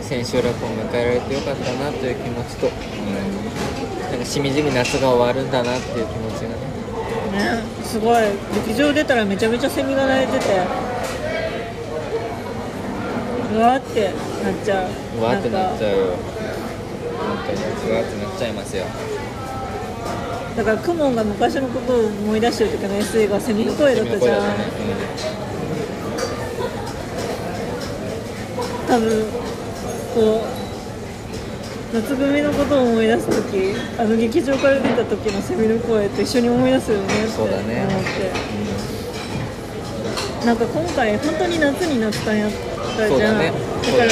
[0.02, 2.68] 千秋楽を迎えられてよかったなという気持ちと、
[4.12, 6.56] なんかしみじみ夏が終わるんだなっていう気持ちがね。
[7.58, 8.24] ねすごい。
[8.68, 10.46] 劇場出たらめちゃめちゃセミが鳴いてて。
[13.56, 14.14] うわーってなっ
[14.64, 14.90] ちゃう。
[15.18, 16.06] うわーってなっちうゃうよ。
[17.18, 17.58] 本当に
[17.90, 18.86] うわーってなっちゃいますよ。
[20.56, 24.42] だからクモンが昔のことを思い出してる時の SE がセミの声だったじゃん、
[28.88, 29.26] 多分
[30.14, 30.42] こ
[31.92, 37.86] う夏組のことを思い出す時あの劇場から出た時のセミの声と一緒に思い出すよねってそうだね。
[37.90, 38.04] 思っ
[40.42, 42.52] て、なんか今回本当に夏になったんやっ
[42.98, 43.20] たじゃん。
[43.20, 43.52] だね。
[43.52, 44.08] から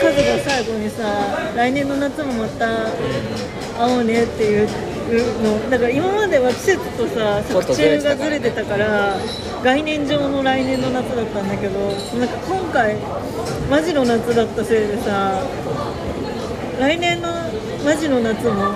[0.00, 2.90] カズが最後にさ来年の夏もまた
[3.78, 4.68] 会おうねっていう
[5.08, 9.16] のだから今までは季節とさ作中がずれてたから
[9.64, 11.80] 概念上の来年の夏だったんだけど
[12.18, 12.96] なんか今回
[13.70, 15.42] マジの夏だったせいでさ
[16.80, 17.28] 来年の
[17.84, 18.74] マジの夏も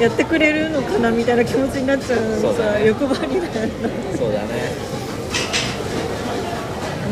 [0.00, 4.48] やってくれるのかなみたいな気持ちになっちゃうのがさ、欲張りだよなそうだね。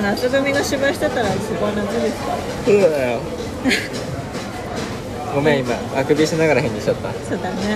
[0.02, 2.36] 夏組が芝居してたらそこは夏ですか？
[2.64, 3.20] そうだよ
[5.34, 7.08] ごめん今あくびしながら返事しちゃった。
[7.08, 7.56] うんそうだね。
[7.64, 7.70] い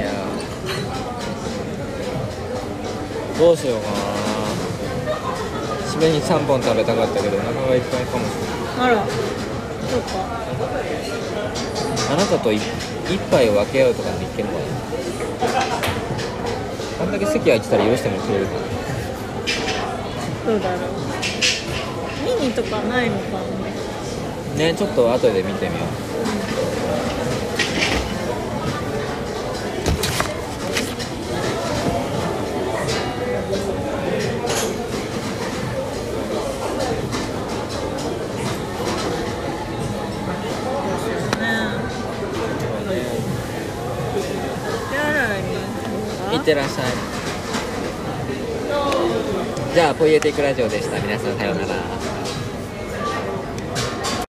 [0.00, 3.38] やー。
[3.38, 3.96] どうしようかな。
[5.90, 8.24] 締めに3本食べたかったけどお腹がいっぱいかも。
[8.24, 8.42] しれ
[8.78, 9.04] ないあら
[9.90, 10.06] そうか。
[12.12, 14.66] あなたとい一杯を分け合うとかでいけるのかな。
[17.02, 18.60] あんだけ席空いてたら許してもくれるかな。
[20.46, 20.90] どうだろう。
[22.24, 23.51] ミニとかないのかな
[24.56, 25.88] ねちょっと後で見てみよう。
[46.34, 46.86] いってらっしゃい。
[49.74, 50.98] じゃあポイエティックラジオでした。
[51.00, 52.01] 皆さんさようなら。